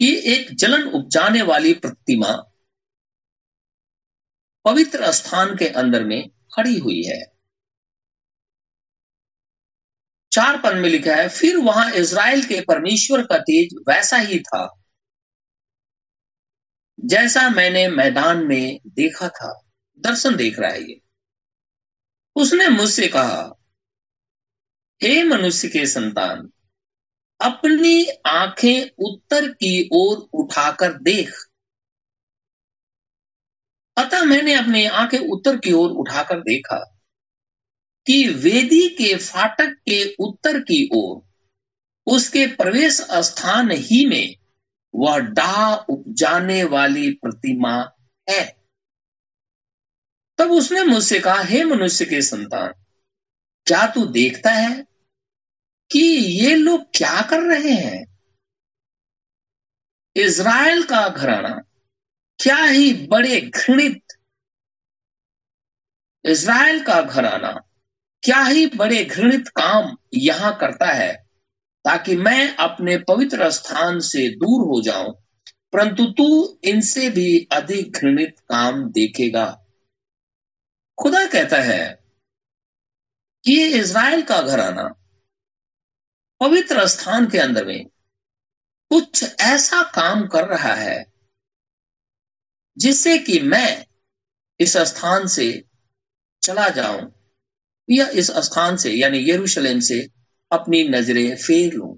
ये 0.00 0.16
एक 0.16 0.54
जलन 0.54 0.82
उपजाने 0.82 1.42
वाली 1.42 1.74
प्रतिमा 1.74 2.52
पवित्र 4.64 5.12
स्थान 5.12 5.56
के 5.56 5.68
अंदर 5.68 6.04
में 6.04 6.28
खड़ी 6.28 6.78
हुई 6.78 7.02
है। 7.02 7.35
चार 10.36 10.60
पन 10.60 10.78
में 10.78 10.88
लिखा 10.88 11.14
है, 11.14 11.28
फिर 11.28 11.56
वहाँ 11.56 11.90
इज़राइल 11.92 12.44
के 12.44 12.60
परमेश्वर 12.60 13.22
का 13.22 13.38
तेज 13.38 13.74
वैसा 13.88 14.16
ही 14.16 14.38
था, 14.40 14.80
जैसा 17.00 17.48
मैंने 17.50 17.88
मैदान 17.88 18.46
में 18.46 18.80
देखा 18.86 19.28
था। 19.28 19.62
दर्शन 20.00 20.36
देख 20.36 20.58
रहा 20.58 20.70
है 20.70 20.82
ये। 20.82 21.00
उसने 22.36 22.68
मुझसे 22.68 23.08
कहा, 23.08 23.42
हे 25.02 25.22
मनुष्य 25.24 25.68
के 25.68 25.86
संतान, 25.86 26.50
अपनी 27.40 28.06
आँखें 28.26 28.90
उत्तर 28.98 29.48
की 29.48 29.88
ओर 29.92 30.16
उठाकर 30.34 30.92
देख। 30.92 31.32
अतः 33.96 34.24
मैंने 34.24 34.54
अपनी 34.54 34.84
आँखें 34.86 35.18
उत्तर 35.18 35.56
की 35.56 35.72
ओर 35.72 35.90
उठाकर 35.90 36.40
देखा। 36.40 36.95
कि 38.06 38.28
वेदी 38.28 38.88
के 38.88 39.14
फाटक 39.16 39.76
के 39.88 40.14
उत्तर 40.14 40.60
की 40.60 40.88
ओर, 40.94 41.22
उसके 42.06 42.46
प्रवेश 42.46 43.00
स्थान 43.20 43.70
ही 43.70 44.06
में 44.06 44.36
वह 44.94 45.18
डाह 45.18 45.74
उपजाने 45.74 46.64
वाली 46.64 47.10
प्रतिमा 47.12 47.74
है। 48.30 48.44
तब 50.38 50.50
उसने 50.50 50.84
मुझसे 50.84 51.18
कहा, 51.20 51.42
हे 51.42 51.64
मनुष्य 51.64 52.04
के 52.04 52.22
संतान, 52.22 52.72
क्या 53.66 53.86
तू 53.86 54.06
देखता 54.06 54.50
है 54.50 54.86
कि 55.90 56.02
ये 56.42 56.54
लोग 56.56 56.84
क्या 56.94 57.20
कर 57.22 57.42
रहे 57.42 57.72
हैं? 57.72 58.04
इज़राइल 60.16 60.82
का 60.82 61.08
घराना 61.08 61.62
क्या 62.38 62.64
ही 62.64 62.92
बड़े 63.06 63.40
घृणित, 63.40 64.02
इज़राइल 66.24 66.82
का 66.84 67.02
घराना 67.02 67.65
क्या 68.26 68.42
ही 68.42 68.66
बड़े 68.66 69.04
घृणित 69.04 69.48
काम 69.48 69.96
यहाँ 70.14 70.56
करता 70.58 70.86
है 70.86 71.12
ताकि 71.84 72.16
मैं 72.16 72.56
अपने 72.56 72.96
पवित्र 72.98 73.50
स्थान 73.50 74.00
से 74.00 74.28
दूर 74.28 74.66
हो 74.66 74.80
जाऊँ, 74.82 75.12
परंतु 75.72 76.04
तू 76.12 76.58
इनसे 76.64 77.08
भी 77.10 77.48
अधिक 77.52 77.96
घृणित 77.96 78.38
काम 78.48 78.82
देखेगा। 78.90 79.46
खुदा 80.98 81.24
कहता 81.26 81.60
है 81.62 82.02
कि 83.44 83.52
ये 83.52 83.68
इज़राइल 83.78 84.22
का 84.22 84.40
घराना 84.42 84.88
पवित्र 86.40 86.86
स्थान 86.86 87.26
के 87.26 87.38
अंदर 87.38 87.64
में 87.64 87.84
कुछ 88.90 89.24
ऐसा 89.40 89.82
काम 89.94 90.26
कर 90.26 90.48
रहा 90.48 90.74
है 90.74 91.04
जिससे 92.76 93.18
कि 93.18 93.40
मैं 93.40 93.84
इस 94.60 94.76
स्थान 94.76 95.26
से 95.26 95.64
चला 96.42 96.68
जाऊँ। 96.68 97.15
या 97.88 98.06
इस 98.10 98.30
स्थान 98.44 98.76
से, 98.76 98.92
यानी 98.92 99.18
यरूशलेम 99.30 99.80
से 99.80 100.00
अपनी 100.50 100.82
नज़रें 100.88 101.36
फेर 101.36 101.72
लूँ। 101.74 101.94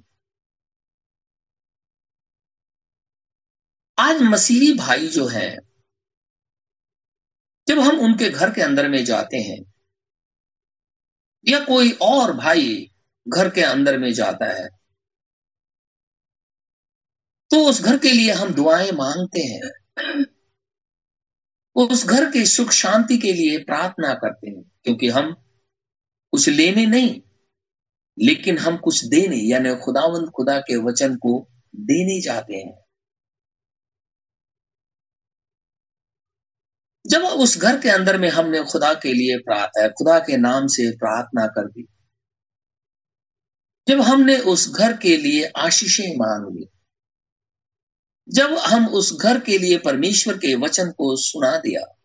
आज 3.98 4.22
मसीही 4.22 4.72
भाई 4.72 5.06
जो 5.08 5.26
है, 5.26 5.48
जब 7.66 7.78
हम 7.78 7.98
उनके 8.00 8.28
घर 8.30 8.50
के 8.50 8.62
अंदर 8.62 8.88
में 8.88 9.04
जाते 9.04 9.36
हैं, 9.38 9.58
या 11.46 11.58
कोई 11.64 11.90
और 12.02 12.32
भाई 12.32 12.90
घर 13.26 13.48
के 13.50 13.62
अंदर 13.62 13.98
में 13.98 14.12
जाता 14.12 14.46
है 14.52 14.68
तो 17.50 17.58
उस 17.66 17.80
घर 17.82 17.96
के 17.98 18.10
लिए 18.10 18.32
हम 18.32 18.52
दुआएँ 18.54 18.90
मांगते 18.92 19.40
हैं। 19.40 20.24
उस 21.76 22.04
घर 22.06 22.30
की 22.30 22.44
सुख 22.46 22.70
शांति 22.70 23.16
के 23.18 23.32
लिए 23.32 23.58
प्रार्थना 23.58 24.12
करते 24.14 24.50
हैं, 24.50 24.62
क्योंकि 24.84 25.08
हम 25.08 25.34
कुछ 26.32 26.48
लेने 26.48 26.86
नहीं, 26.86 27.20
लेकिन 28.18 28.58
हम 28.58 28.76
कुछ 28.76 29.04
देने, 29.04 29.36
यानी 29.36 29.74
खुदावंद 29.76 30.30
खुदा 30.30 30.58
के 30.60 30.76
वचन 30.76 31.16
को 31.16 31.48
देने 31.76 32.20
जाते 32.20 32.56
हैं। 32.56 32.76
जब 37.04 37.22
उस 37.24 37.56
घर 37.58 37.78
के 37.80 37.88
अंदर 37.88 38.18
में 38.18 38.28
हमने 38.28 38.62
खुदा 38.62 38.92
के 38.94 39.12
लिए 39.12 39.36
प्रार्थना, 39.38 39.88
खुदा 39.88 40.18
के 40.18 40.36
नाम 40.36 40.66
से 40.66 40.90
प्रार्थना 40.96 41.46
कर 41.46 41.68
दी, 41.68 41.86
जब 43.88 44.00
हमने 44.00 44.36
उस 44.46 44.68
घर 44.74 44.96
के 44.96 45.16
लिए 45.16 45.44
आशीषें 45.56 46.10
मांग 46.16 46.56
ली, 46.56 46.66
जब 48.28 48.56
हम 48.58 48.88
उस 48.88 49.12
घर 49.20 49.40
के 49.40 49.58
लिए 49.58 49.78
परमेश्वर 49.78 50.38
के 50.38 50.54
वचन 50.54 50.90
को 50.90 51.16
सुना 51.16 51.56
दिया 51.56 51.97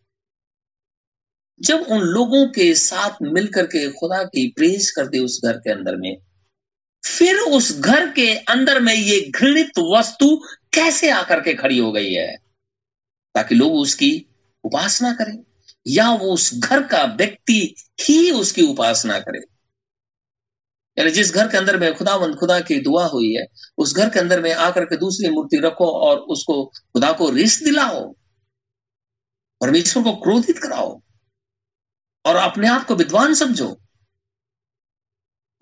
जब 1.61 1.85
उन 1.89 2.01
लोगों 2.01 2.47
के 2.47 2.75
साथ 2.75 3.09
मिलकर 3.21 3.65
के 3.65 3.91
खुदा 3.91 4.23
की 4.23 4.51
प्रेज 4.51 4.93
दी 4.99 5.19
उस 5.19 5.41
घर 5.45 5.53
के 5.53 5.71
अंदर 5.71 5.95
में, 5.95 6.17
फिर 7.05 7.37
उस 7.37 7.79
घर 7.79 8.09
के 8.09 8.35
अंदर 8.35 8.79
में 8.79 8.95
ये 8.95 9.21
घृणित 9.21 9.71
वस्तु 9.79 10.41
कैसे 10.73 11.09
आकर 11.09 11.41
के 11.41 11.53
खड़ी 11.53 11.77
हो 11.77 11.91
गई 11.91 12.13
है? 12.13 12.37
ताकि 13.35 13.55
लोग 13.55 13.73
उसकी 13.73 14.25
उपासना 14.63 15.13
करें, 15.13 15.43
या 15.87 16.11
वो 16.11 16.33
उस 16.33 16.59
घर 16.59 16.83
का 16.83 17.03
व्यक्ति 17.03 17.75
ही 18.01 18.31
उसकी 18.31 18.61
उपासना 18.61 19.19
करे। 19.19 19.39
यानी 20.97 21.11
जिस 21.11 21.33
घर 21.33 21.47
के 21.47 21.57
अंदर 21.57 21.77
में 21.77 21.95
खुदावंद 21.95 22.35
खुदा 22.35 22.59
की 22.59 22.79
दुआ 22.79 23.05
हुई 23.05 23.33
है, 23.33 23.45
उस 23.77 23.95
घर 23.95 24.09
के 24.09 24.19
अंदर 24.19 24.41
में 24.41 24.53
आकर 24.53 24.85
के 24.85 24.97
दूसरी 24.97 25.29
मूर्ति 25.29 25.57
रखो 25.57 25.85
और 25.85 26.17
उसको 26.17 26.65
खुदा 26.65 27.11
को 27.11 27.29
रिस 27.29 27.63
दिलाओ, 27.63 28.15
परमेश्वर 29.61 30.03
को 30.03 30.15
क्रोधित 30.15 30.57
कराओ। 30.57 31.02
और 32.25 32.35
अपने 32.35 32.67
आप 32.67 32.85
को 32.85 32.95
विद्वान 32.95 33.33
समझो। 33.33 33.81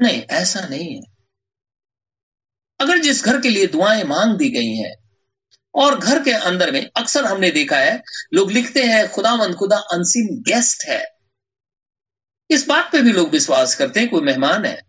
नहीं, 0.01 0.21
ऐसा 0.21 0.59
नहीं 0.59 0.95
है। 0.95 1.01
अगर 2.79 2.97
जिस 2.97 3.25
घर 3.25 3.41
के 3.41 3.49
लिए 3.49 3.67
दुआएँ 3.67 4.03
मांग 4.03 4.37
दी 4.37 4.49
गई 4.49 4.75
हैं, 4.75 5.01
और 5.75 5.99
घर 5.99 6.23
के 6.23 6.31
अंदर 6.31 6.71
में 6.71 6.91
अक्सर 6.97 7.25
हमने 7.25 7.51
देखा 7.51 7.77
है, 7.77 8.03
लोग 8.33 8.51
लिखते 8.51 8.83
हैं 8.83 9.09
खुदा 9.09 9.35
मंद 9.35 9.55
खुदा 9.55 9.77
अनसीन 9.77 10.41
गेस्ट 10.41 10.85
है। 10.85 11.17
इस 12.51 12.67
बात 12.67 12.89
पे 12.91 13.01
भी 13.01 13.11
लोग 13.11 13.29
विश्वास 13.29 13.75
करते 13.75 13.99
हैं, 13.99 14.09
कोई 14.09 14.21
मेहमान 14.21 14.65
है। 14.65 14.81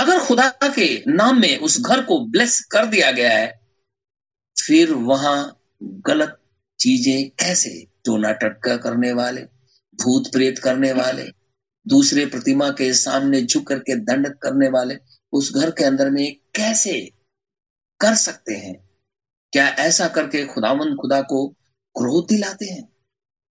अगर 0.00 0.24
खुदा 0.24 0.48
के 0.64 1.04
नाम 1.08 1.40
में 1.40 1.58
उस 1.58 1.80
घर 1.80 2.04
को 2.04 2.26
ब्लेस 2.26 2.60
कर 2.72 2.86
दिया 2.86 3.10
गया 3.10 3.38
है, 3.38 3.60
फिर 4.66 4.92
वहाँ 4.92 5.60
गलत 5.82 6.39
चीज़ें 6.80 7.30
कैसे 7.30 7.86
टोना 8.04 8.32
टटका 8.32 8.76
करने 8.76 9.12
वाले, 9.12 9.40
भूत 9.94 10.32
प्रेत 10.32 10.58
करने 10.58 10.92
वाले, 10.92 11.30
दूसरे 11.88 12.26
प्रतिमा 12.26 12.70
के 12.70 12.94
सामने 12.94 13.42
झुक 13.42 13.66
करके 13.66 13.96
दंड 13.96 14.34
करने 14.34 14.68
वाले, 14.68 14.98
उस 15.32 15.54
घर 15.54 15.70
के 15.70 15.84
अंदर 15.84 16.10
में 16.10 16.36
कैसे 16.54 17.10
कर 18.00 18.14
सकते 18.14 18.54
हैं? 18.54 18.90
क्या 19.52 19.68
ऐसा 19.68 20.08
करके 20.08 20.46
खुदावन 20.46 20.96
खुदा 20.96 21.22
को 21.22 21.48
क्रोध 21.96 22.26
दिलाते 22.28 22.66
हैं? 22.66 22.88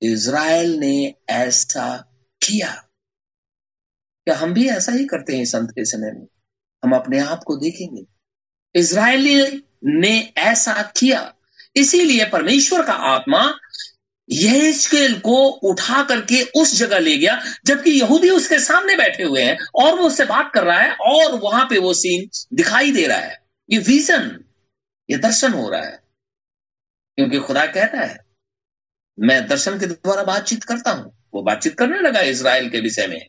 इज़राइल 0.01 0.75
ने 0.75 1.15
ऐसा 1.29 1.97
किया। 2.47 2.71
क्या 4.25 4.35
हम 4.37 4.53
भी 4.53 4.69
ऐसा 4.69 4.91
ही 4.91 5.05
करते 5.05 5.37
हैं 5.37 5.45
संत 5.45 5.71
के 5.71 5.85
समय 5.85 6.11
में? 6.11 6.27
हम 6.83 6.95
अपने 6.95 7.19
आप 7.19 7.43
को 7.47 7.55
देखेंगे। 7.55 8.05
इज़राइली 8.75 9.63
ने 9.83 10.33
ऐसा 10.37 10.93
किया। 10.97 11.35
इसीलिए 11.79 12.25
परमेश्वर 12.25 12.85
का 12.85 12.93
आत्मा 12.93 13.59
यहेजकेल 14.31 15.19
को 15.19 15.47
उठा 15.47 16.03
करके 16.03 16.43
उस 16.43 16.75
जगह 16.75 16.99
ले 16.99 17.17
गया, 17.17 17.43
जबकि 17.65 17.91
यहूदी 17.91 18.29
उसके 18.29 18.59
सामने 18.59 18.95
बैठे 18.95 19.23
हुए 19.23 19.43
हैं 19.43 19.57
और 19.75 19.95
वो 19.95 20.07
उससे 20.07 20.25
बात 20.25 20.51
कर 20.53 20.63
रहा 20.63 20.79
है 20.79 20.95
और 20.95 21.39
वहाँ 21.39 21.65
पे 21.65 21.77
वो 21.77 21.93
सीन 21.93 22.29
दिखाई 22.53 22.91
दे 22.91 23.07
रहा 23.07 23.17
है। 23.17 23.43
ये 23.69 23.77
विजन, 23.77 24.43
ये 25.09 25.17
दर्शन 25.17 25.53
हो 25.53 25.69
रहा 25.69 25.81
है। 25.81 26.03
क्योंकि 27.15 27.39
खुदा 27.39 27.65
कहता 27.65 27.97
है, 27.97 28.19
मैं 29.19 29.47
दर्शन 29.47 29.79
के 29.79 29.85
द्वारा 29.85 30.23
बातचीत 30.23 30.63
करता 30.63 30.91
हूँ। 30.91 31.17
वो 31.33 31.41
बातचीत 31.41 31.77
करने 31.79 31.99
लगा 31.99 32.21
इसराइल 32.21 32.69
के 32.69 32.79
विषय 32.79 33.07
में। 33.07 33.27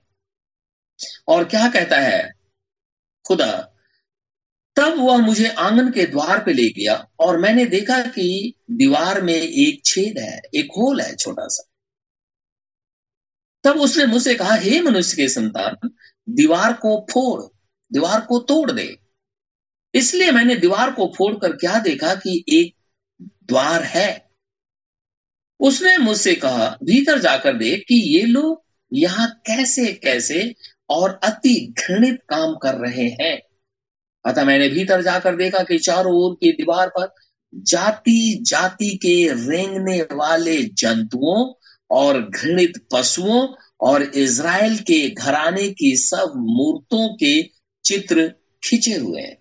और 1.28 1.44
क्या 1.44 1.68
कहता 1.68 1.96
है? 1.96 2.32
खुदा 3.26 3.69
तब 4.76 4.94
वह 4.98 5.16
मुझे 5.16 5.48
आँगन 5.48 5.90
के 5.90 6.06
द्वार 6.06 6.44
पे 6.44 6.52
ले 6.52 6.70
गया 6.70 7.08
और 7.20 7.38
मैंने 7.38 7.66
देखा 7.66 8.02
कि 8.02 8.54
दीवार 8.70 9.22
में 9.22 9.34
एक 9.34 9.82
छेद 9.84 10.18
है, 10.18 10.40
एक 10.54 10.66
होल 10.66 11.00
है 11.00 11.16
छोटा 11.16 11.46
सा। 11.48 11.66
तब 13.64 13.80
उसने 13.80 14.06
मुझसे 14.06 14.34
कहा, 14.34 14.54
हे 14.54 14.80
मनुष्य 14.80 15.16
के 15.16 15.28
संतान, 15.28 15.90
दीवार 16.28 16.72
को 16.72 17.06
फोड़, 17.10 17.42
दीवार 17.92 18.20
को 18.20 18.38
तोड़ 18.38 18.70
दे। 18.70 18.98
इसलिए 19.94 20.30
मैंने 20.30 20.56
दीवार 20.56 20.92
को 20.92 21.12
फोड़कर 21.18 21.52
क्या 21.52 21.78
देखा 21.78 22.14
कि 22.14 22.44
एक 22.48 22.74
द्वार 23.22 23.82
है। 23.82 24.30
उसने 25.60 25.98
मुझसे 25.98 26.34
कहा, 26.34 26.78
भीतर 26.84 27.18
जाकर 27.18 27.56
देख 27.56 27.84
कि 27.88 27.94
ये 27.94 28.22
लोग 28.22 28.64
यहाँ 28.92 29.40
कैसे 29.46 29.92
कैसे 29.92 30.54
और 30.88 31.20
अति 31.24 31.74
घृणित 31.78 32.20
काम 32.28 32.54
कर 32.54 32.74
रहे 32.74 33.08
हैं। 33.08 33.49
अतः 34.24 34.44
मैंने 34.44 34.68
भीतर 34.68 35.02
जाकर 35.02 35.36
देखा 35.36 35.62
कि 35.62 35.78
चारों 35.78 36.14
ओर 36.14 36.34
की 36.34 36.52
दीवार 36.52 36.88
पर 36.88 37.14
जाति 37.54 38.38
जाति 38.42 38.96
के 38.96 39.32
रेंगने 39.50 40.02
वाले 40.02 40.62
जंतुओं 40.62 41.54
और 41.90 42.30
घृणित 42.30 42.88
पशुओं 42.92 43.54
और 43.80 44.02
इज़राइल 44.02 44.78
के 44.78 45.10
घराने 45.10 45.68
की 45.68 45.96
सब 45.96 46.32
मूर्तों 46.36 47.16
के 47.16 47.50
चित्र 47.84 48.34
खिंचे 48.64 48.94
हुए 48.94 49.20
हैं। 49.20 49.36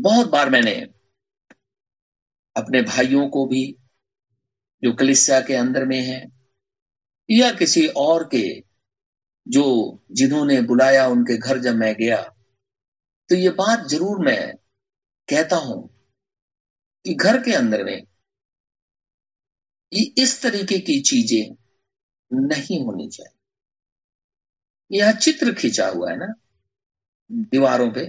बहुत 0.00 0.30
बार 0.30 0.50
मैंने 0.50 0.74
अपने 2.56 2.82
भाइयों 2.82 3.28
को 3.28 3.46
भी, 3.46 3.76
जो 4.82 4.92
कलिसिया 4.92 5.40
के 5.40 5.54
अंदर 5.54 5.84
में 5.84 6.00
है, 6.00 6.28
या 7.30 7.50
किसी 7.50 7.86
और 7.86 8.24
के 8.24 8.73
जो 9.46 9.64
जिन्होंने 10.12 10.60
बुलाया 10.62 11.06
उनके 11.06 11.36
घर 11.36 11.58
जब 11.58 11.74
मैं 11.74 11.94
गया 11.94 12.22
तो 13.30 13.34
ये 13.34 13.50
बात 13.50 13.86
ज़रूर 13.88 14.24
मैं 14.24 14.54
कहता 15.28 15.56
हूँ 15.56 15.88
कि 17.04 17.14
घर 17.14 17.42
के 17.42 17.52
अंदर 17.52 17.84
में 17.84 18.06
ये 19.92 20.02
इस 20.18 20.42
तरीके 20.42 20.78
की 20.78 21.00
चीज़ें 21.00 21.56
नहीं 22.30 22.84
होनी 22.84 23.08
चाहिए। 23.08 23.32
यह 24.90 25.12
चित्र 25.12 25.52
खींचा 25.54 25.88
हुआ 25.88 26.10
है 26.10 26.16
ना, 26.16 26.26
दीवारों 27.30 27.90
पे, 27.92 28.04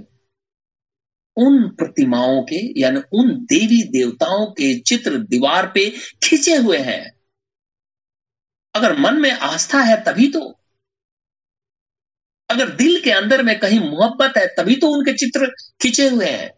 उन 1.38 1.70
प्रतिमाओं 1.70 2.42
के, 2.44 2.82
यानी 2.82 3.00
उन 3.14 3.34
देवी 3.46 3.82
देवताओं 3.84 4.46
के 4.52 4.80
चित्र 4.80 5.18
दीवार 5.18 5.68
पे 5.68 5.90
खींचे 6.24 6.56
हुए 6.56 6.78
हैं। 6.78 7.04
अगर 8.76 8.98
मन 9.00 9.22
में 9.22 9.32
आस्था 9.32 9.80
है 9.80 10.04
तभी 10.04 10.28
तो 10.28 10.65
अगर 12.56 12.70
दिल 12.76 13.02
के 13.02 13.12
अंदर 13.12 13.44
में 13.44 13.58
कहीं 13.60 13.80
मोहब्बत 13.80 14.38
है, 14.38 14.48
तभी 14.48 14.76
तो 14.76 14.90
उनके 14.90 15.14
चित्र 15.14 15.48
खींचे 15.82 16.10
हुए 16.10 16.26
हैं। 16.26 16.52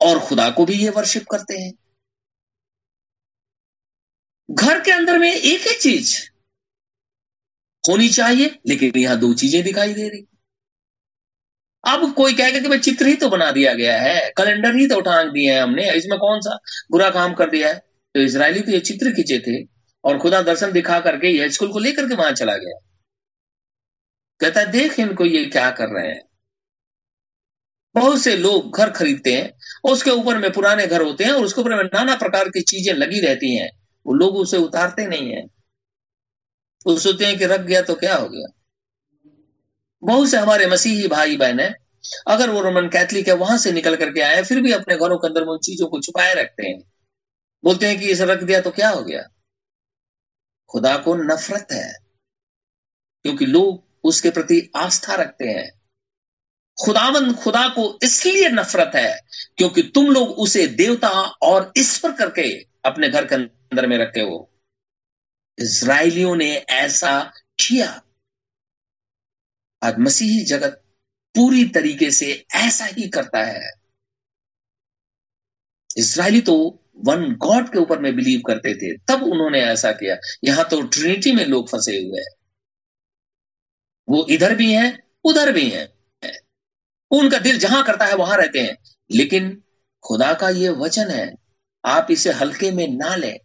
और 0.00 0.18
खुदा 0.18 0.50
को 0.50 0.64
भी 0.64 0.74
ये 0.74 0.90
वर्शिप 0.90 1.26
करते 1.30 1.58
हैं। 1.58 1.72
घर 4.48 4.80
के 4.80 4.92
अंदर 4.92 5.18
में 5.18 5.32
एक 5.32 5.66
ही 5.68 5.74
चीज़ 5.74 6.16
होनी 7.84 8.08
चाहिए, 8.08 8.58
लेकिन 8.66 8.98
यहाँ 8.98 9.18
दो 9.18 9.32
चीज़ें 9.34 9.62
दिखाई 9.62 9.94
दे 9.94 10.08
रही। 10.08 10.26
अब 11.84 12.12
कोई 12.14 12.34
कहेगा 12.34 12.60
कि 12.60 12.68
भाई 12.68 12.78
चित्र 12.78 13.06
ही 13.06 13.14
तो 13.14 13.28
बना 13.28 13.50
दिया 13.50 13.74
गया 13.74 13.98
है, 14.00 14.30
कैलेंडर 14.30 14.76
ही 14.76 14.86
तो 14.86 14.96
उठा 14.96 15.22
दिए 15.22 15.52
हैं 15.52 15.62
हमने, 15.62 15.92
इसमें 15.92 16.18
कौन 16.18 16.40
सा 16.40 16.58
बुरा 16.90 17.10
काम 17.10 17.34
कर 17.34 17.50
दिया 17.50 17.68
है? 17.68 17.78
तो 18.14 18.20
इसराइली 18.20 18.60
तो 18.60 18.72
ये 18.72 18.80
चित्र 18.80 19.10
खींचे 19.10 19.38
थे, 19.38 19.62
और 20.04 20.18
खुदा 20.18 20.42
दर्शन 20.42 20.72
दिखा 20.72 21.00
करके 21.00 21.28
ये 21.28 21.50
स्कूल 21.50 21.72
को 21.72 21.78
लेकर 21.78 22.08
के 22.08 22.14
वहाँ 22.14 22.32
चला 22.32 22.56
गया। 22.56 22.78
कहता 24.40 24.64
देख 24.64 24.98
इनको 25.00 25.24
ये 25.24 25.44
क्या 25.44 25.70
कर 25.70 25.88
रहे 25.88 26.08
हैं। 26.08 26.22
बहुत 27.94 28.20
से 28.20 28.36
लोग 28.36 28.76
घर 28.76 28.90
खरीदते 28.90 29.32
हैं, 29.34 29.52
उसके 29.84 30.10
ऊपर 30.10 30.38
में 30.38 30.50
पुराने 30.52 30.86
घर 30.86 31.02
होते 31.02 31.24
हैं, 31.24 31.32
और 31.32 31.44
उसके 31.44 31.60
ऊपर 31.60 31.74
में 31.74 31.84
नाना 31.84 32.16
प्रकार 32.16 32.48
की 32.48 32.60
चीज़ें 32.62 32.92
लगी 32.94 33.20
रहती 33.20 33.54
हैं। 33.56 33.70
वो 34.06 34.14
लोग 34.14 34.36
उसे 34.36 34.56
उतारते 34.56 35.06
नहीं 35.06 35.30
है। 35.30 35.42
वो 36.86 36.98
सोचते 36.98 37.24
हैं 37.24 37.38
कि 37.38 37.46
रख 37.46 37.60
गया 37.60 37.80
तो 37.82 37.94
क्या 37.94 38.16
हो 38.16 38.28
गया। 38.28 38.46
बहुत 40.02 40.28
से 40.28 40.36
हमारे 40.36 40.66
मसीही 40.66 41.08
भाई 41.08 41.36
बहन 41.36 41.60
है, 41.60 41.74
अगर 42.28 42.50
वो 42.50 42.60
रोमन 42.60 42.88
कैथलिक 42.88 43.28
है, 43.28 43.34
वहाँ 43.34 43.56
से 43.58 43.72
निकल 43.72 43.96
करके 43.96 44.20
आए 44.20 44.42
फिर 44.42 44.60
भी 44.62 44.72
अपने 44.72 44.96
घरों 44.96 45.18
के 45.18 45.28
अंदर 45.28 45.44
में 45.44 45.52
उन 45.52 45.58
चीज़ों 45.58 45.88
को 45.88 46.00
छुपाए 46.00 46.34
रखते 46.34 46.66
हैं। 46.66 46.78
बोलते 47.64 47.86
हैं 47.86 47.98
कि 48.00 48.10
इसे 48.10 48.24
रख 48.24 48.42
दिया 48.42 48.60
तो 48.60 48.70
क्या 48.70 48.88
हो 48.90 49.02
गया? 49.02 49.22
खुदा 50.70 50.96
को 50.96 51.14
नफरत 51.16 51.72
है, 51.72 51.92
क्योंकि 53.24 53.46
लोग 53.46 53.85
उसके 54.06 54.30
प्रति 54.30 54.70
आस्था 54.76 55.14
रखते 55.14 55.44
हैं। 55.44 55.80
खुदावन, 56.84 57.32
खुदा 57.34 57.68
को 57.68 57.98
इसलिए 58.02 58.48
नफरत 58.48 58.92
है 58.94 59.20
क्योंकि 59.56 59.82
तुम 59.82 60.06
लोग 60.06 60.28
उसे 60.28 60.66
देवता 60.66 61.10
और 61.42 61.72
ईश्वर 61.78 62.12
करके 62.12 62.66
अपने 62.84 63.08
घर 63.08 63.26
के 63.26 63.34
अंदर 63.34 63.86
में 63.86 63.98
रखे 63.98 64.20
हो। 64.20 64.52
इसराइलियों 65.58 66.36
ने 66.36 66.56
ऐसा 66.56 67.32
किया। 67.60 68.02
आज 69.82 69.94
मसीही 69.98 70.44
जगत 70.44 70.82
पूरी 71.34 71.64
तरीके 71.64 72.10
से 72.10 72.46
ऐसा 72.54 72.84
ही 72.84 73.08
करता 73.08 73.42
है। 73.44 73.72
इसराइली 75.96 76.40
तो 76.40 76.82
वन 76.96 77.34
गॉड 77.34 77.72
के 77.72 77.78
ऊपर 77.78 77.98
में 77.98 78.16
बिलीव 78.16 78.40
करते 78.46 78.74
थे, 78.74 78.96
तब 78.96 79.22
उन्होंने 79.22 79.60
ऐसा 79.60 79.92
किया। 79.92 80.16
यहाँ 80.44 80.68
तो 80.68 80.82
ट्रिनिटी 80.82 81.32
में 81.32 81.44
लोग 81.46 81.68
फंसे 81.68 81.92
हुए 81.92 82.20
हैं। 82.20 82.45
वो 84.08 84.26
इधर 84.30 84.54
भी 84.54 84.72
हैं, 84.72 84.98
उधर 85.24 85.52
भी 85.52 85.68
हैं। 85.70 85.88
उनका 87.10 87.38
दिल 87.38 87.58
जहाँ 87.58 87.82
करता 87.84 88.04
है 88.04 88.14
वहाँ 88.14 88.36
रहते 88.36 88.60
हैं। 88.60 88.76
लेकिन 89.10 89.62
खुदा 90.04 90.32
का 90.34 90.48
ये 90.50 90.68
वचन 90.68 91.10
है, 91.10 91.34
आप 91.84 92.06
इसे 92.10 92.32
हल्के 92.32 92.70
में 92.70 92.88
ना 92.88 93.14
लें। 93.16 93.38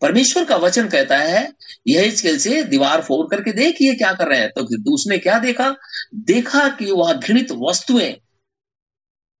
परमेश्वर 0.00 0.44
का 0.44 0.56
वचन 0.56 0.88
कहता 0.88 1.18
है, 1.18 1.52
यह 1.86 2.14
स्केल 2.14 2.38
से 2.38 2.62
दीवार 2.64 3.02
फोड़ 3.02 3.26
करके 3.30 3.52
देखिए 3.52 3.94
क्या 3.94 4.12
कर 4.12 4.28
रहे 4.28 4.40
हैं? 4.40 4.50
तो 4.50 4.94
उसने 4.94 5.18
क्या 5.18 5.38
देखा? 5.38 5.74
देखा 6.14 6.68
कि 6.68 6.90
वहाँ 6.90 7.18
घृणित 7.18 7.52
वस्तुएँ 7.52 8.14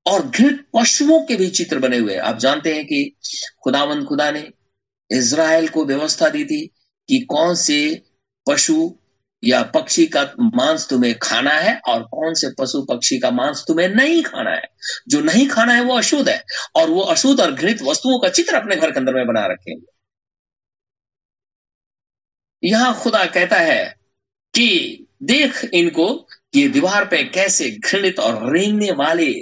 और 0.06 0.26
घृणित 0.28 0.66
पशुओं 0.74 1.20
के 1.26 1.36
भी 1.36 1.48
चित्र 1.48 1.78
बने 1.78 1.98
हुए 1.98 2.16
आप 2.16 2.38
जानते 2.38 2.74
हैं 2.74 2.84
कि 2.84 3.16
खुदावंद 3.64 4.04
खुदा 4.04 4.30
ने 4.30 4.48
इज़राइल 5.10 5.68
को 5.68 5.84
व्यवस्था 5.84 6.28
दी 6.28 6.44
थी 6.44 6.66
कि 7.08 7.20
कौन 7.20 7.54
से 7.54 8.02
पशु 8.48 8.98
या 9.44 9.62
पक्षी 9.62 10.06
का 10.06 10.32
मांस 10.40 10.88
तुम्हें 10.88 11.18
खाना 11.18 11.50
है 11.50 11.80
और 11.88 12.02
कौन 12.02 12.34
से 12.34 12.48
पशु 12.58 12.82
पक्षी 12.82 13.18
का 13.18 13.30
मांस 13.30 13.64
तुम्हें 13.68 13.88
नहीं 13.88 14.22
खाना 14.22 14.50
है? 14.50 14.62
जो 15.08 15.20
नहीं 15.20 15.48
खाना 15.48 15.74
है 15.74 15.80
वो 15.80 15.94
अशुद्ध 15.94 16.28
है 16.28 16.44
और 16.74 16.90
वो 16.90 17.00
अशुद्ध 17.00 17.40
और 17.40 17.52
घृणित 17.52 17.82
वस्तुओं 17.82 18.18
का 18.18 18.28
चित्र 18.28 18.56
अपने 18.56 18.76
घर 18.76 18.92
के 18.92 18.98
अंदर 18.98 19.14
में 19.14 19.26
बना 19.26 19.46
रखेंगे 19.46 19.94
यहाँ 22.68 23.00
खुदा 23.00 23.26
कहता 23.26 23.56
है 23.56 23.94
कि 24.54 25.00
देख 25.22 25.64
इनको 25.64 26.28
ये 26.54 26.68
दीवार 26.68 27.08
पे 27.08 27.24
कैसे 27.24 27.70
घृणित 27.70 28.18
और 28.18 28.56
रेंगने 28.56 28.92
वाले 28.92 29.34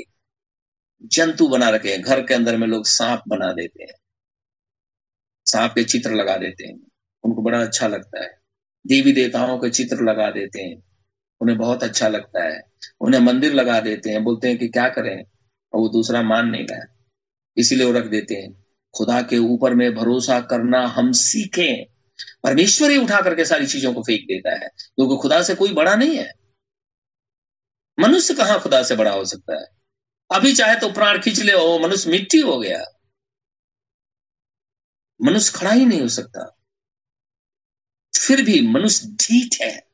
जंतु 1.05 1.48
बना 1.48 1.68
रखे 1.68 1.92
हैं। 1.92 2.03
घर 2.03 2.20
के 2.20 2.34
अंदर 2.34 2.57
में 2.57 2.66
लोग 2.66 2.86
सांप 2.86 3.22
बना 3.28 3.53
देते 3.53 3.82
हैं। 3.82 3.94
सांप 5.46 5.72
के 5.72 5.84
चित्र 5.84 6.11
लगा 6.11 6.36
देते 6.36 6.66
हैं। 6.66 6.80
उनको 7.24 7.42
बड़ा 7.42 7.62
अच्छा 7.62 7.88
लगता 7.88 8.24
है। 8.24 8.41
देवी 8.87 9.12
देवताओं 9.12 9.59
के 9.59 9.70
चित्र 9.70 9.97
लगा 9.97 10.30
देते 10.30 10.62
हैं। 10.62 10.83
उन्हें 11.41 11.59
बहुत 11.59 11.83
अच्छा 11.83 12.09
लगता 12.09 12.45
है। 12.45 12.62
उन्हें 13.01 13.20
मंदिर 13.20 13.55
लगा 13.55 13.80
देते 13.80 14.11
हैं। 14.11 14.24
बोलते 14.24 14.49
हैं 14.49 14.59
कि 14.59 14.68
क्या 14.68 14.89
करें? 14.89 15.24
और 15.72 15.80
वो 15.80 15.89
दूसरा 15.89 16.22
मान 16.22 16.47
नहीं 16.47 16.66
गया 16.66 16.97
इसीलिए 17.57 17.87
वो 17.87 17.93
रख 17.93 18.07
देते 18.07 18.35
हैं। 18.35 18.64
खुदा 18.97 19.22
के 19.22 19.39
ऊपर 19.39 19.74
में 19.74 19.95
भरोसा 19.95 20.41
करना 20.41 20.87
हम 20.87 21.12
सीखें। 21.12 21.85
परमेश्वर 22.45 22.91
ही 22.91 22.97
उठा 22.97 23.20
करके 23.20 23.45
सारी 23.45 23.66
चीज़ों 23.66 23.95
को 23.95 24.03
फेंक 24.03 24.20
देता 24.20 24.53
है। 24.53 24.68
क्योंकि 24.68 25.22
खुदा 25.22 25.43
से 25.43 25.55
कोई 25.55 25.72
बड़ा 25.72 25.95
नहीं 25.95 26.16
है। 26.16 26.33
मनुष्य 28.01 28.35
कहाँ 28.35 28.61
खुदा 28.61 28.83
से 28.83 28.97
बड़ा 28.97 29.11
हो 29.11 29.24
सकता 29.24 29.61
है? 29.61 29.66
अभी 30.35 30.53
चाहे 30.53 30.76
तो 30.76 30.93
प्राण 30.93 31.18
खींच 31.18 31.41
ले। 31.41 31.53
ओ, 31.53 31.78
मनुष्य 31.78 32.11
मिट्टी 32.11 32.39
हो 32.39 32.59
गया। 32.59 32.85
मनुष्य 35.22 35.59
खड़ा 35.59 35.70
ही 35.70 35.87
नहीं 35.87 36.01
हो 36.01 36.09
सकता। 36.09 36.62
फिर 38.27 38.43
भी 38.43 38.61
मनुष्य 38.68 39.09
ढीठ 39.20 39.61
है, 39.62 39.87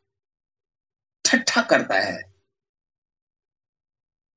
ठट्ठा 1.25 1.63
करता 1.63 2.01
है। 2.01 2.21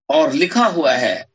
और 0.10 0.34
लिखा 0.34 0.66
हुआ 0.66 0.94
है, 0.94 1.30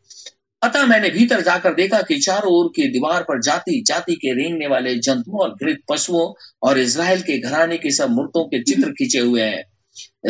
अतः 0.62 0.86
मैंने 0.86 1.10
भीतर 1.10 1.40
जाकर 1.40 1.74
देखा 1.74 2.02
कि 2.02 2.18
चारों 2.18 2.52
ओर 2.52 2.72
की 2.76 2.88
दीवार 2.88 3.22
पर 3.22 3.40
जाति 3.42 3.82
जाति 3.86 4.14
के 4.14 4.34
रेंगने 4.34 4.66
वाले 4.66 4.94
जंतुओं 4.94 5.40
और 5.40 5.54
घृत 5.54 5.78
पशुओं 5.88 6.32
और 6.62 6.78
इसराइल 6.78 7.22
के 7.22 7.38
घराने 7.38 7.78
के 7.78 7.90
सब 7.90 8.10
मूर्तों 8.10 8.44
के 8.44 8.62
चित्र 8.62 8.90
खींचे 8.90 9.18
हुए 9.18 9.42
हैं। 9.42 9.64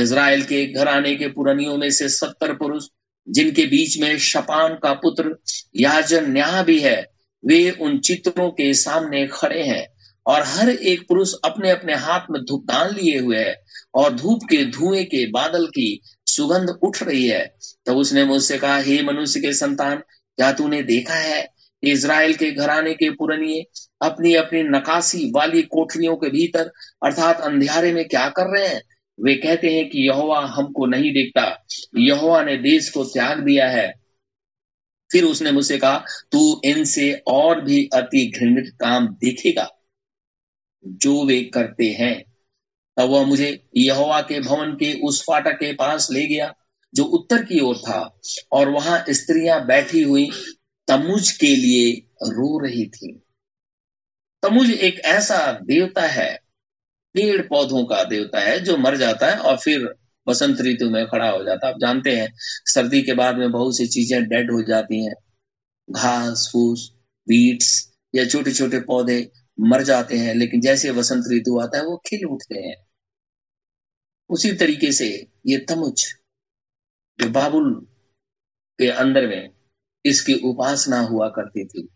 इसराइल 0.03 0.43
के 0.43 0.67
घराने 0.67 1.15
के 1.17 1.29
पुरानियों 1.29 1.77
में 1.77 1.91
से 1.91 2.09
सत्तर 2.09 2.55
पुरुष, 2.55 2.85
जिनके 3.29 3.67
बीच 3.67 3.99
में 3.99 4.19
शपान 4.19 4.75
का 4.75 4.93
पुत्र 4.93 5.37
याजन 5.77 6.31
न्याह 6.33 6.63
भी 6.63 6.81
है, 6.81 7.07
वे 7.45 7.71
उन 7.71 7.99
चित्रों 7.99 8.51
के 8.51 8.75
सामने 8.75 9.27
खड़े 9.27 9.63
हैं। 9.63 9.96
और 10.27 10.43
हर 10.43 10.71
एक 10.71 11.09
पुरुष 11.09 11.33
अपने 11.45 11.71
अपने 11.71 11.95
हाथ 11.95 12.21
में 12.31 12.43
धूप 12.43 12.65
दान 12.65 12.95
लिए 12.95 13.19
हुए 13.19 13.39
है 13.39 13.65
और 13.95 14.15
धूप 14.15 14.41
के 14.51 14.65
धुएँ 14.65 15.05
के 15.05 15.27
बादल 15.27 15.67
की 15.67 16.01
सुगंध 16.27 16.79
उठ 16.83 17.03
रही 17.03 17.29
है। 17.29 17.57
तब 17.87 17.97
उसने 17.97 18.25
मुझसे 18.25 18.59
कहा, 18.59 18.79
हे 18.79 19.03
मनुष्य 19.03 19.41
के 19.41 19.53
संतान, 19.53 19.97
क्या 20.37 20.53
तूने 20.53 20.83
देखा 20.83 21.15
है 21.15 21.57
इज़राइल 21.83 22.35
के 22.35 22.51
घराने 22.51 22.95
के 22.95 23.11
पुरनिये? 23.11 23.67
अपनी 24.03 24.35
अपनी 24.35 24.63
नकासी 24.63 25.31
वाली 25.31 25.63
कोठरियों 25.63 26.17
के 26.17 26.31
भीतर, 26.31 26.73
अर्थात 27.05 27.41
अंधियारे 27.41 27.93
में 27.93 28.09
क्या 28.09 28.29
कर 28.29 28.59
रहे 28.59 28.69
हैं? 28.69 28.83
वे 29.21 29.35
कहते 29.35 29.69
हैं 29.69 29.91
कि 29.91 30.09
यहोवा 30.09 30.47
हमको 30.47 30.87
नहीं 30.87 31.13
देखता। 31.13 31.67
यहोवा 31.97 32.43
ने 32.43 32.57
देश 32.57 32.91
को 32.91 33.05
त्याग 33.05 33.39
दिया 33.39 33.69
है। 33.69 33.95
फिर 35.13 35.25
उसने 35.25 35.53
मुझसे 35.53 35.79
कहा, 35.79 36.05
तू 36.33 36.61
इनसे 36.65 37.23
और 37.27 37.61
भी 37.61 37.89
अति 37.95 38.33
घृणित 38.39 38.73
काम 38.81 39.07
देखेगा। 39.09 39.71
जो 40.87 41.25
वे 41.25 41.43
करते 41.43 41.85
हैं। 41.85 42.25
तब 42.97 43.05
वह 43.05 43.27
मुझे 43.27 43.69
यहोवा 43.77 44.21
के 44.21 44.41
भवन 44.41 44.73
के 44.73 45.01
उस 45.01 45.23
फाटक 45.23 45.53
के 45.53 45.73
पास 45.73 46.09
ले 46.11 46.27
गया, 46.27 46.55
जो 46.95 47.05
उत्तर 47.05 47.43
की 47.43 47.61
ओर 47.61 47.77
था, 47.77 48.21
और 48.53 48.69
वहाँ 48.69 49.05
स्त्रियाँ 49.11 49.67
बैठी 49.67 50.03
हुई 50.03 50.31
तमुज 50.89 51.33
के 51.33 51.57
लिए 51.57 51.93
रो 52.23 52.59
रही 52.59 52.87
थी। 52.87 53.23
तमुज 54.43 54.71
एक 54.71 55.01
ऐसा 55.01 55.53
देवता 55.53 56.03
है 56.03 56.39
पेड़ 57.15 57.43
पौधों 57.43 57.85
का 57.85 58.05
देवता 58.05 58.41
है, 58.41 58.61
जो 58.61 58.77
मर 58.77 58.97
जाता 58.97 59.27
है 59.27 59.39
और 59.39 59.57
फिर 59.57 59.95
बसंत 60.29 60.61
ऋतु 60.61 60.91
में 60.91 61.07
खड़ा 61.07 61.31
हो 61.31 61.45
जाता 61.45 61.67
है। 61.67 61.73
आप 61.73 61.79
जानते 61.81 62.17
हैं, 62.17 62.33
सर्दी 62.67 63.03
के 63.03 63.13
बाद 63.13 63.37
में 63.37 63.51
बहुत 63.51 63.77
सी 63.77 63.87
चीज़ें 63.87 64.25
डेड 64.25 64.53
हो 64.53 64.63
जाती 64.63 65.05
हैं। 65.05 65.15
घास, 65.91 66.51
फूस 66.53 66.93
बीट्स 67.29 67.93
या 68.15 68.25
छोटे 68.25 68.53
छोटे 68.53 68.81
पौधे 68.81 69.31
मर 69.61 69.83
जाते 69.83 70.19
हैं, 70.19 70.35
लेकिन 70.35 70.61
जैसे 70.61 70.91
वसंत 70.91 71.25
ऋतु 71.33 71.61
आता 71.61 71.79
है, 71.79 71.85
वो 71.85 72.03
खिल 72.07 72.25
उठते 72.25 72.59
हैं। 72.59 72.77
उसी 74.31 74.53
तरीके 74.53 74.93
से 74.93 75.27
ये 75.47 75.59
तमुच 75.59 76.15
जो 77.21 77.29
बाबुल 77.29 77.87
के 78.79 78.91
अंदर 78.91 79.27
में 79.27 79.51
इसकी 80.05 80.35
उपासना 80.35 81.01
हुआ 81.01 81.29
करती 81.29 81.65
थी। 81.65 81.89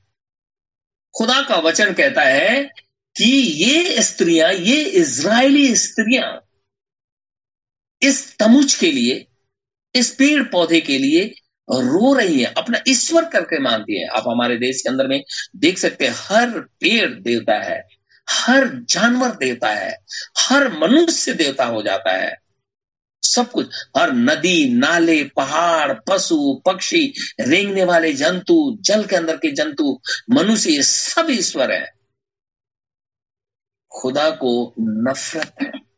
खुदा 1.16 1.42
का 1.48 1.56
वचन 1.56 1.92
कहता 1.94 2.22
है 2.22 2.64
कि 3.16 3.30
ये 3.64 4.02
स्त्रियाँ, 4.02 4.52
ये 4.52 4.84
इज़राइली 4.84 5.76
स्त्रियाँ 5.76 6.46
इस 8.02 8.38
तमुच 8.38 8.74
के 8.74 8.92
लिए, 8.92 9.26
इस 9.94 10.14
पेड़ 10.14 10.42
पौधे 10.42 10.80
के 10.80 10.98
लिए 10.98 11.39
रो 11.72 12.14
रही 12.14 12.40
है, 12.40 12.54
अपना 12.58 12.78
ईश्वर 12.88 13.24
करके 13.24 13.58
मानती 13.58 14.00
है। 14.00 14.08
आप 14.08 14.24
हमारे 14.28 14.56
देश 14.56 14.82
के 14.82 14.88
अंदर 14.88 15.06
में 15.06 15.24
देख 15.56 15.78
सकते 15.78 16.06
हैं, 16.06 16.14
हर 16.16 16.50
पेड़ 16.60 17.10
देवता 17.10 17.54
है, 17.54 17.88
हर 18.30 18.70
जानवर 18.74 19.30
देवता 19.30 19.68
है, 19.68 19.98
हर 20.38 20.72
मनुष्य 20.78 21.32
देवता 21.32 21.64
हो 21.64 21.82
जाता 21.82 22.12
है। 22.12 22.36
सब 23.22 23.50
कुछ, 23.50 23.70
हर 23.98 24.12
नदी, 24.12 24.74
नाले, 24.74 25.24
पहाड़, 25.24 25.92
पशु, 25.92 26.62
पक्षी, 26.66 27.14
रेंगने 27.40 27.84
वाले 27.84 28.12
जंतु, 28.12 28.78
जल 28.80 29.04
के 29.04 29.16
अंदर 29.16 29.36
के 29.36 29.50
जंतु, 29.52 30.00
मनुष्य, 30.30 30.70
ये 30.70 30.82
सब 30.82 31.26
ईश्वर 31.30 31.72
है। 31.72 31.92
खुदा 33.90 34.30
को 34.30 34.74
नफरत 34.80 35.54
है। 35.62 35.89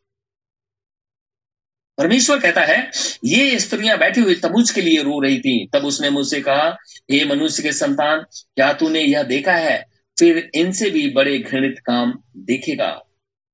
परमेश्वर 1.99 2.38
कहता 2.38 2.61
है, 2.61 2.90
ये 3.24 3.59
स्त्रियाँ 3.59 3.99
बैठी 3.99 4.20
हुई 4.20 4.34
तबूज 4.34 4.70
के 4.70 4.80
लिए 4.80 5.03
रो 5.03 5.20
रही 5.20 5.38
थी। 5.38 5.70
तब 5.72 5.84
उसने 5.84 6.11
मुझसे 6.11 6.40
कहा, 6.40 6.76
हे 7.11 7.24
मनुष्य 7.24 7.62
के 7.62 7.72
संतान, 7.72 8.18
क्या 8.57 8.72
तूने 8.72 9.01
यह 9.01 9.22
देखा 9.22 9.53
है? 9.53 9.86
फिर 10.18 10.51
इनसे 10.55 10.90
भी 10.90 11.11
बड़े 11.11 11.38
घृणित 11.38 11.78
काम 11.78 12.14
देखेगा। 12.36 13.03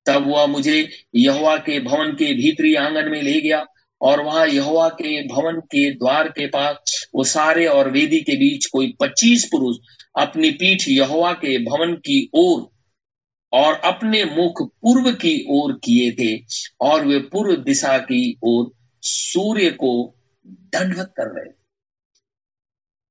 तब 0.06 0.24
वह 0.26 0.46
मुझे 0.46 0.88
यहुआ 1.14 1.56
के 1.56 1.80
भवन 1.80 2.12
के 2.12 2.34
भीतरी 2.34 2.74
आँगन 2.74 3.10
में 3.10 3.22
ले 3.22 3.40
गया 3.40 3.66
और 4.00 4.22
वहाँ 4.22 4.46
यहुआ 4.46 4.88
के 4.88 5.22
भवन 5.22 5.60
के 5.60 5.90
द्वार 5.90 6.28
के 6.28 6.46
पास 6.46 7.06
वो 7.14 7.24
सारे 7.24 7.66
और 7.66 7.90
वेदी 7.90 8.20
के 8.20 8.32
बीच 8.32 8.66
कोई 8.66 8.96
पच्चीस 9.00 9.44
पुरुष 9.44 9.76
अपनी 10.18 10.50
पीठ 10.50 10.88
यहुआ 10.88 11.32
के 11.32 11.58
भवन 11.58 11.94
की 11.94 12.30
ओर 12.34 12.77
और 13.52 13.74
अपने 13.74 14.24
मुख 14.24 14.62
पूर्व 14.62 15.12
की 15.12 15.46
ओर 15.50 15.72
किए 15.72 16.12
थे 16.12 16.44
और 16.80 17.06
वे 17.06 17.18
पूर्व 17.18 17.56
दिशा 17.56 17.98
की 17.98 18.38
ओर 18.42 18.72
सूर्य 19.02 19.70
को 19.70 20.14
दंडवत 20.46 21.14
कर 21.16 21.26
रहे 21.26 21.52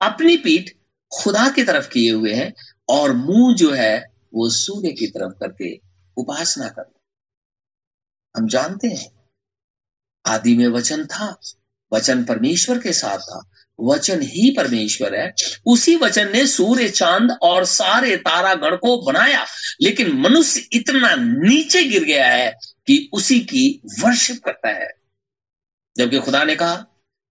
अपनी 0.02 0.38
पीठ 0.38 0.70
खुदा 1.12 1.50
की 1.50 1.64
तरफ़ 1.64 1.90
किए 1.90 2.12
हुए 2.12 2.34
हैं 2.34 2.54
और 2.90 3.14
मुँह 3.14 3.56
जो 3.56 3.72
है 3.72 3.98
वो 4.34 4.50
सूर्य 4.50 4.92
की 4.92 5.08
तरफ़ 5.08 5.34
करके 5.40 5.76
उपासना 6.18 6.68
कर 6.68 6.92
हम 8.36 8.48
जानते 8.48 8.88
हैं, 8.88 9.12
आदि 10.26 10.58
में 10.58 10.68
वचन 10.68 11.06
था 11.06 11.40
वचन 11.94 12.24
परमेश्वर 12.24 12.80
के 12.80 12.94
साथ 12.94 13.18
था। 13.18 13.52
वचन 13.82 14.22
ही 14.22 14.52
परमेश्वर 14.52 15.16
है। 15.16 15.34
उसी 15.66 15.96
वचन 15.96 16.32
ने 16.32 16.48
सूर्य, 16.48 16.90
चाँद 16.90 17.38
और 17.42 17.66
सारे 17.66 18.18
तारा 18.18 18.54
गण 18.54 18.76
को 18.76 19.06
बनाया। 19.06 19.46
लेकिन 19.82 20.12
मनुष्य 20.12 20.68
इतना 20.74 21.16
नीचे 21.20 21.84
गिर 21.84 22.04
गया 22.04 22.28
है 22.28 22.52
कि 22.88 23.10
उसी 23.14 23.40
की 23.40 23.82
वर्शिप 24.00 24.44
करता 24.46 24.70
है। 24.70 24.88
जबकि 25.98 26.20
खुदा 26.20 26.44
ने 26.44 26.56
कहा, 26.56 26.86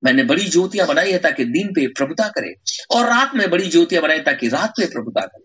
मैंने 0.04 0.24
बड़ी 0.24 0.48
ज्योतियाँ 0.48 0.86
बनाई 0.86 1.12
है 1.12 1.18
ताकि 1.18 1.44
दिन 1.44 1.68
पे 1.68 1.86
प्रभुता 1.86 2.28
करे 2.28 2.54
और 2.90 3.06
रात 3.06 3.30
में 3.34 3.50
बड़ी 3.50 3.70
ज्योतियाँ 3.70 4.02
बनाई 4.02 4.20
ताकि 4.20 4.48
रात 4.48 4.70
पे 4.70 4.86
प्रभुता 4.86 5.20
करे। 5.20 5.44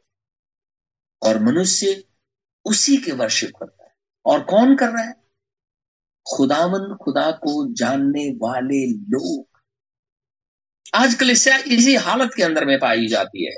और 1.21 1.39
मनुष्य 1.39 2.03
उसी 2.65 2.97
के 2.97 3.11
वर्शिप 3.11 3.49
करता 3.49 3.83
है। 3.83 3.91
और 4.25 4.41
कौन 4.43 4.75
कर 4.75 4.89
रहा 4.89 5.03
है? 5.03 5.20
खुदावन, 6.25 6.95
खुदा 6.95 7.31
को 7.31 7.73
जानने 7.73 8.29
वाले 8.29 8.85
लोग। 8.87 9.47
आज 10.95 11.13
कलिसिया 11.13 11.57
इसी 11.67 11.95
हालत 11.95 12.33
के 12.35 12.43
अंदर 12.43 12.65
में 12.65 12.79
पाई 12.79 13.07
जाती 13.07 13.45
है। 13.45 13.55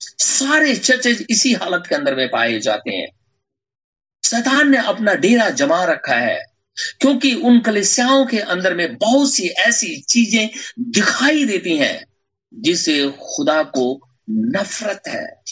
सारे 0.00 0.76
चर्चेज 0.76 1.26
इसी 1.30 1.52
हालत 1.52 1.86
के 1.88 1.94
अंदर 1.94 2.14
में 2.14 2.28
पाए 2.30 2.58
जाते 2.58 2.90
हैं। 2.90 3.08
शैतान 4.24 4.70
ने 4.70 4.78
अपना 4.78 5.14
डेरा 5.14 5.50
जमा 5.50 5.84
रखा 5.84 6.14
है, 6.14 6.38
क्योंकि 7.00 7.34
उन 7.34 7.60
कलिसियाओं 7.60 8.26
के 8.26 8.38
अंदर 8.38 8.74
में 8.74 8.96
बहुत 8.96 9.34
सी 9.34 9.48
ऐसी 9.48 10.00
चीज़ें 10.00 10.48
दिखाई 10.78 11.44
देती 11.44 11.76
हैं 11.76 12.06
जिसे 12.54 13.10
खुदा 13.10 13.62
को 13.62 14.08
नफरत 14.30 15.02
है। 15.08 15.42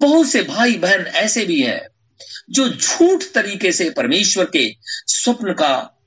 बहुत 0.00 0.26
से 0.26 0.42
भाई 0.42 0.76
बहन 0.78 1.06
ऐसे 1.06 1.44
भी 1.44 1.60
हैं 1.62 1.88
जो 2.50 2.68
झूठ 2.68 3.22
तरीके 3.34 3.72
से 3.72 3.90
परमेश्वर 3.90 4.44
के 4.44 4.76
स्वप्न 5.06 5.52
का 5.52 5.98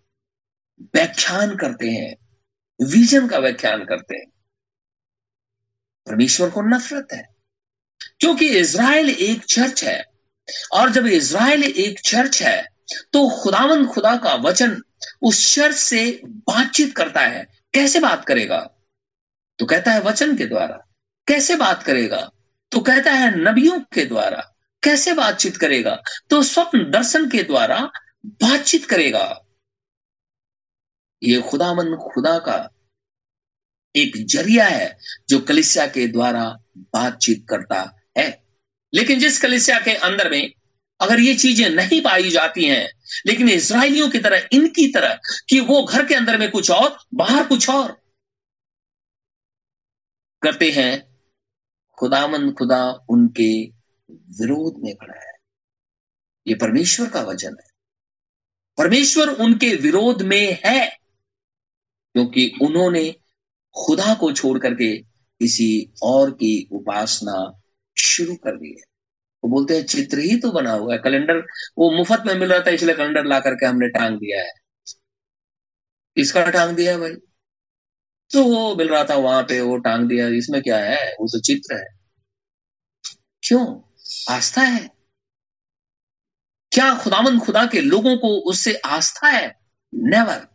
व्याख्यान 0.82 1.56
करते 1.56 1.90
हैं, 1.90 2.16
विजन 2.80 3.28
का 3.28 3.38
व्याख्यान 3.38 3.86
करते 3.86 4.16
हैं, 4.16 4.30
परमेश्वर 6.08 6.50
को 6.50 6.62
नफरत 6.62 7.08
है। 7.14 7.36
क्योंकि 8.20 8.50
इज़राइल 8.50 9.10
एक 9.10 9.46
चर्च 9.46 9.84
है, 9.84 10.06
और 10.74 10.92
जब 10.92 11.06
इज़राइल 11.08 11.64
एक 11.64 12.00
चर्च 12.00 12.42
है 12.42 12.76
तो 13.14 13.42
खुदावन 13.44 13.86
खुदा 13.88 14.16
का 14.18 14.36
वचन 14.36 14.82
उस 15.22 15.56
चर्च 15.56 15.76
से 15.76 16.22
बातचीत 16.26 16.96
करता 16.96 17.22
है। 17.22 17.48
कैसे 17.74 18.00
बात 18.00 18.26
करेगा? 18.26 18.60
तो 19.60 19.66
कहता 19.66 19.92
है 19.92 20.02
वचन 20.02 20.38
के 20.38 20.46
द्वारा। 20.46 20.78
कैसे 21.28 21.56
बात 21.56 21.84
करेगा? 21.84 22.30
तो 22.72 22.80
कहता 22.80 23.12
है 23.12 23.40
नबियों 23.40 23.80
के 23.80 24.06
द्वारा। 24.06 24.55
कैसे 24.86 25.14
बातचीत 25.14 25.58
करेगा? 25.58 26.02
तो 26.30 26.44
स्वप्न 26.44 26.92
दर्शन 26.92 27.30
के 27.30 27.44
द्वारा 27.44 27.92
बातचीत 28.26 28.86
करेगा। 28.86 29.42
ये 31.24 31.42
खुदामंद 31.42 31.98
खुदा 32.14 32.40
का 32.40 32.70
एक 33.96 34.28
ज़रिया 34.28 34.66
है 34.66 34.98
जो 35.30 35.40
कलिसिया 35.40 35.88
के 35.88 36.08
द्वारा 36.08 36.58
बातचीत 36.78 37.46
करता 37.50 37.96
है। 38.18 38.44
लेकिन 38.94 39.20
जिस 39.20 39.42
कलिसिया 39.42 39.80
के 39.80 39.94
अंदर 39.94 40.32
में 40.32 40.54
अगर 41.02 41.20
ये 41.20 41.36
चीज़ें 41.36 41.70
नहीं 41.70 42.02
पाई 42.02 42.30
जाती 42.30 42.66
हैं, 42.66 42.90
लेकिन 43.28 43.50
इसराइलियों 43.50 44.10
की 44.10 44.20
तरह, 44.20 44.48
इनकी 44.52 44.88
तरह 44.88 45.20
कि 45.50 45.60
वो 45.60 45.84
घर 45.84 46.06
के 46.06 46.16
अंदर 46.16 46.38
में 46.38 46.52
कुछ 46.52 46.72
और, 46.72 46.98
बाहर 47.14 47.48
कुछ 47.48 47.70
और 47.70 48.02
करते 50.42 50.72
हैं 50.72 51.20
खुदामंद 52.00 52.54
खुदा 52.54 52.92
उनके 53.10 53.75
विरोध 54.12 54.76
में 54.84 54.96
खड़ा 54.96 55.22
है। 55.28 55.34
ये 56.48 56.56
परमेश्वर 56.56 57.10
का 57.10 57.22
वचन 57.22 57.56
है। 57.64 57.70
परमेश्वर 58.78 59.30
उनके 59.30 59.76
विरोध 59.76 60.22
में 60.22 60.60
है, 60.66 60.88
क्योंकि 62.14 62.52
उन्होंने 62.62 63.16
खुदा 63.76 64.14
को 64.14 64.32
छोड़ 64.32 64.60
करके 64.60 64.98
किसी 65.40 65.94
और 66.04 66.32
की 66.32 66.70
उपासना 66.72 67.62
शुरू 67.98 68.36
कर 68.36 68.58
दी 68.58 68.70
है। 68.70 68.84
वो 69.44 69.50
बोलते 69.50 69.78
हैं, 69.78 69.86
चित्र 69.86 70.20
ही 70.20 70.40
तो 70.40 70.52
बना 70.52 70.72
हुआ 70.72 70.94
है। 70.94 71.00
कैलेंडर, 71.00 71.48
वो 71.78 71.92
मुफ़्त 71.92 72.24
में 72.26 72.36
मिल 72.36 72.50
रहा 72.50 72.60
था, 72.60 72.70
इसलिए 72.70 72.96
कैलेंडर 72.96 73.26
ला 73.26 73.40
करके 73.40 73.66
हमने 73.66 73.88
टांग 73.88 74.18
दिया 74.18 74.44
है। 74.44 74.52
किसका 76.16 76.50
टांग 76.50 76.76
दिया 76.76 76.92
है 76.92 77.00
भाई? 77.00 77.14
तो 78.32 78.44
वो 78.44 78.76
मिल 78.76 78.90
रहा 78.90 79.04
था 79.04 79.16
वहाँ 79.16 79.44
पे, 79.44 79.62
वो 79.62 79.78
टांग 79.78 80.10
दिया, 80.10 80.28
इसमें 80.28 80.62
क्या 80.62 80.78
है? 80.78 81.14
वो 81.14 81.28
तो 81.28 81.40
चित्र 81.40 81.76
है। 81.76 81.86
क्यों? 83.44 83.95
आस्था 84.30 84.62
है? 84.62 84.90
क्या 86.72 86.96
खुदावन 86.96 87.40
खुदा 87.40 87.66
के 87.66 87.82
लोगों 87.82 88.18
को 88.18 88.28
उससे 88.28 88.74
आस्था 88.76 89.28
है? 89.28 89.60
नेवर 89.94 90.48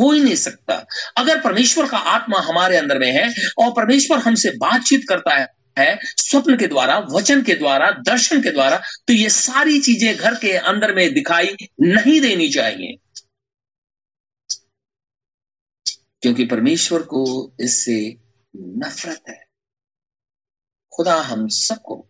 हो 0.00 0.12
ही 0.12 0.20
नहीं 0.20 0.36
सकता। 0.36 0.86
अगर 1.16 1.40
परमेश्वर 1.40 1.88
का 1.88 1.98
आत्मा 1.98 2.40
हमारे 2.40 2.76
अंदर 2.76 2.98
में 2.98 3.12
है 3.12 3.34
और 3.58 3.72
परमेश्वर 3.72 4.18
हमसे 4.18 4.50
बातचीत 4.50 5.06
करता 5.08 5.34
है 5.34 5.56
है 5.78 5.98
स्वप्न 6.02 6.56
के 6.56 6.66
द्वारा, 6.66 6.98
वचन 6.98 7.42
के 7.42 7.54
द्वारा, 7.54 7.90
दर्शन 7.90 8.42
के 8.42 8.50
द्वारा 8.50 8.76
तो 8.76 9.12
ये 9.12 9.30
सारी 9.30 9.80
चीज़ें 9.80 10.16
घर 10.16 10.34
के 10.34 10.52
अंदर 10.52 10.94
में 10.94 11.14
दिखाई 11.14 11.56
नहीं 11.80 12.20
देनी 12.20 12.48
चाहिए। 12.48 12.96
क्योंकि 16.22 16.46
परमेश्वर 16.46 17.02
को 17.02 17.52
इससे 17.60 18.16
नफरत 18.56 19.22
है। 19.28 19.46
खुदा 20.92 21.14
हम 21.14 21.48
सबको 21.48 22.06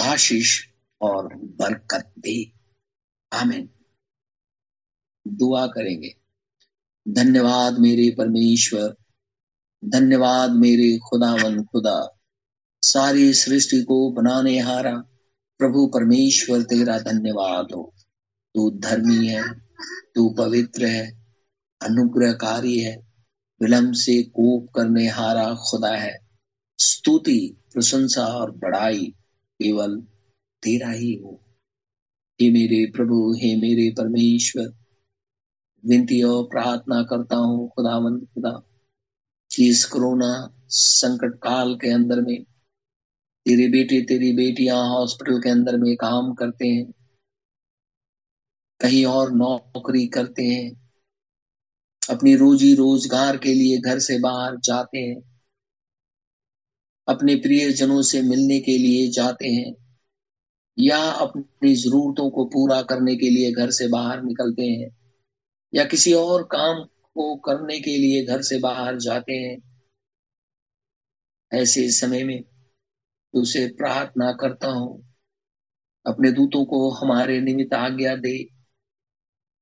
आशीष 0.00 0.64
और 1.00 1.34
बरकत 1.34 2.12
दे 2.18 2.52
आमीन। 3.32 3.68
दुआ 5.28 5.66
करेंगे। 5.66 6.16
धन्यवाद 7.08 7.78
मेरे 7.78 8.14
परमेश्वर। 8.18 8.96
धन्यवाद 9.84 10.50
मेरे 10.50 10.98
खुदावन 10.98 11.64
खुदा। 11.64 12.20
सारी 12.82 13.34
सृष्टि 13.34 13.82
को 13.82 14.10
बनाने 14.10 14.58
हारा 14.58 14.98
प्रभु 15.58 15.86
परमेश्वर, 15.86 16.62
तेरा 16.62 16.98
धन्यवाद 16.98 17.72
हो। 17.72 17.94
तू 18.54 18.70
धर्मी 18.70 19.26
है, 19.26 19.60
तू 20.14 20.28
पवित्र 20.28 20.86
है, 20.86 21.24
अनुग्रहकारी 21.82 22.78
है, 22.78 23.06
विलंब 23.62 23.94
से 23.94 24.22
कोप 24.22 24.68
करने 24.74 25.08
हारा 25.08 25.54
खुदा 25.54 25.96
है। 25.96 26.28
स्तुति, 26.78 27.64
प्रशंसा 27.72 28.26
और 28.26 28.50
बड़ाई। 28.50 29.14
केवल 29.62 30.00
तेरा 30.62 30.90
ही 30.90 31.14
हो। 31.14 31.40
हे 32.40 32.50
मेरे 32.50 32.84
प्रभु, 32.86 33.32
हे 33.32 33.56
मेरे 33.56 33.90
परमेश्वर, 33.90 34.66
विनती 35.84 36.22
और 36.22 36.44
प्रार्थना 36.44 37.02
करता 37.02 37.36
हूँ 37.36 37.68
खुदावन 37.68 38.18
खुदा, 38.18 38.50
कि 39.50 39.68
इस 39.68 39.84
कोरोना 39.84 40.58
संकट 40.68 41.34
काल 41.42 41.74
के 41.74 41.90
अंदर 41.90 42.20
में, 42.20 42.42
तेरे 43.46 43.68
बेटे, 43.68 44.00
तेरी 44.00 44.32
बेटियाँ 44.32 44.88
हॉस्पिटल 44.88 45.38
के 45.38 45.50
अंदर 45.50 45.76
में 45.76 45.96
काम 45.96 46.34
करते 46.34 46.68
हैं, 46.68 46.92
कहीं 48.80 49.04
और 49.06 49.32
नौकरी 49.32 50.06
करते 50.06 50.42
हैं, 50.42 50.86
अपनी 52.10 52.34
रोजी 52.36 52.74
रोज़गार 52.74 53.36
के 53.36 53.54
लिए 53.54 53.78
घर 53.78 53.98
से 53.98 54.18
बाहर 54.18 54.56
जाते 54.56 54.98
हैं 54.98 55.35
अपने 57.08 57.34
प्रियजनों 57.36 58.02
से 58.02 58.22
मिलने 58.22 58.58
के 58.60 58.78
लिए 58.78 59.08
जाते 59.10 59.48
हैं 59.48 59.74
या 60.78 60.98
अपनी 60.98 61.74
जरूरतों 61.74 62.30
को 62.30 62.44
पूरा 62.44 62.82
करने 62.82 63.16
के 63.16 63.30
लिए 63.30 63.52
घर 63.52 63.70
से 63.70 63.88
बाहर 63.88 64.22
निकलते 64.22 64.62
हैं 64.62 64.88
या 65.74 65.84
किसी 65.84 66.12
और 66.12 66.42
काम 66.42 66.82
को 66.84 67.36
करने 67.36 67.78
के 67.80 67.96
लिए 67.98 68.24
घर 68.24 68.42
से 68.42 68.58
बाहर 68.58 68.98
जाते 68.98 69.32
हैं। 69.32 69.56
ऐसे 71.52 71.90
समय 71.90 72.24
में 72.24 72.44
उसे 73.34 73.66
प्रार्थना 73.68 74.32
करता 74.32 74.68
हूँ, 74.68 75.16
अपने 76.06 76.30
दूतों 76.32 76.64
को 76.64 76.90
हमारे 76.90 77.40
निमित्त 77.40 77.74
आज्ञा 77.74 78.14
दे, 78.16 78.38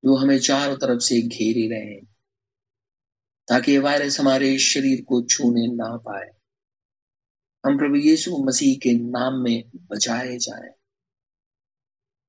जो 0.04 0.16
हमें 0.16 0.38
चारों 0.38 0.76
तरफ़ 0.76 1.00
से 1.00 1.20
घेरे 1.20 1.68
रहे, 1.68 2.00
ताकि 3.48 3.78
वायरस 3.78 4.20
हमारे 4.20 4.58
शरीर 4.58 5.04
को 5.08 5.22
छूने 5.22 5.66
ना 5.66 5.96
पाए। 5.96 6.30
हम 7.66 7.78
प्रभु 7.78 7.96
यीशु 7.96 8.44
मसीह 8.44 8.76
के 8.76 8.92
नाम 8.92 9.34
में 9.34 9.70
बचाए 9.74 10.36
जाए। 10.36 10.68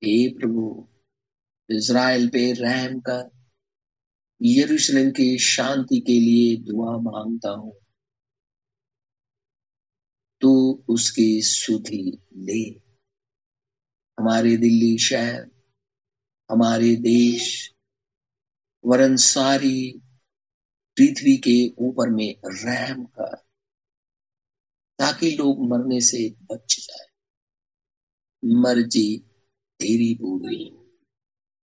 हे 0.04 0.28
प्रभु, 0.28 0.88
इज़राइल 1.70 2.28
पे 2.28 2.52
रहम 2.52 3.00
कर। 3.00 3.30
यरूशलेम 4.42 5.10
की 5.10 5.38
शांति 5.38 6.00
के 6.00 6.20
लिए 6.20 6.56
दुआ 6.56 6.98
माँगता 6.98 7.50
हूँ। 7.50 7.76
तू 10.40 10.84
उसकी 10.88 11.42
सुधि 11.42 12.18
ले। 12.36 12.80
हमारे 14.20 14.56
दिल्ली 14.56 14.98
शहर, 14.98 15.50
हमारे 16.50 16.96
देश, 16.96 17.74
वरन 18.84 19.16
सारी 19.16 20.00
पृथ्वी 20.96 21.36
के 21.36 21.74
ऊपर 21.78 22.10
में 22.10 22.36
रहम 22.46 23.04
कर। 23.04 23.45
ताकि 24.98 25.30
लोग 25.30 25.68
मरने 25.68 26.00
से 26.00 26.30
बच 26.52 26.86
जाए। 26.90 27.06
मर्ज़ी, 28.44 29.18
तेरी 29.80 30.14
पूरी। 30.14 30.64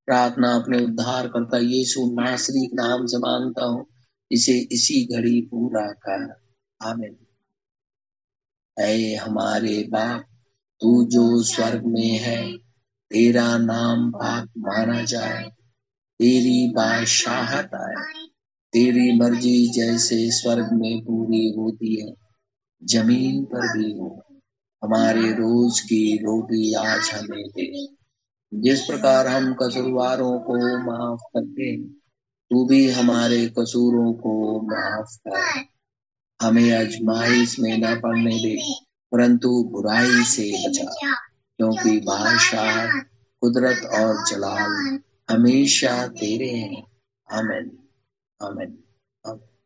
प्रार्थना 0.07 0.55
अपने 0.55 0.85
उद्धार 0.85 1.29
करता 1.29 1.59
यीशु 1.59 2.21
नासरी 2.21 2.71
नाम 2.75 3.07
से 3.07 3.19
माँगता 3.19 3.65
हूँ, 3.65 3.87
इसे 4.31 4.59
इसी 4.59 5.15
घड़ी 5.15 5.41
पूरा 5.41 5.93
कर। 5.93 6.35
आमिन। 6.83 7.17
ऐ 8.79 9.15
हमारे 9.15 9.83
बाप, 9.83 10.23
तू 10.81 11.05
जो 11.05 11.43
स्वर्ग 11.43 11.83
में 11.85 12.19
है, 12.19 12.57
तेरा 13.11 13.59
नाम 13.59 14.11
पाक 14.11 14.49
माना 14.59 15.03
जाए। 15.03 15.45
तेरी 16.19 16.71
बादशाहत 16.71 17.75
आए। 17.75 18.27
तेरी 18.73 19.17
मर्ज़ी 19.17 19.73
जैसे 19.73 20.31
स्वर्ग 20.31 20.69
में 20.73 21.01
पूरी 21.05 21.51
होती 21.51 22.03
है। 22.03 22.15
ज़मीन 22.85 23.45
पर 23.45 23.79
भी 23.79 23.93
हो। 23.93 24.25
हमारे 24.85 25.33
रोज 25.33 25.81
की 25.81 26.17
रोटी 26.17 26.75
आज 26.75 27.11
हमें 27.15 27.49
दे। 27.49 27.87
जिस 28.55 28.81
प्रकार 28.81 29.27
हम 29.27 29.55
कसूरवारों 29.55 30.41
को 30.41 30.79
माफ़ 30.79 31.21
करते 31.21 31.63
हैं, 31.63 31.83
तू 32.51 32.67
भी 32.67 32.91
हमारे 32.91 33.47
कसूरों 33.47 34.13
को 34.13 34.61
माफ़ 34.61 35.19
कर। 35.29 35.65
हमें 36.47 36.73
अजमाइश 36.73 37.59
में 37.61 37.79
न 37.79 38.01
पड़ने 38.01 38.37
दे, 38.37 38.75
परंतु 39.13 39.65
बुराई 39.65 40.23
से 40.25 40.69
बचा। 40.69 41.15
क्योंकि 41.57 42.01
बादशाह 42.01 42.87
कुदरत 43.41 43.85
और 43.85 44.31
जलाल 44.31 44.99
हमेशा 45.31 46.07
तेरे 46.07 46.51
हैं। 46.51 46.87
आमेन। 47.33 47.79
आमेन। 48.43 48.82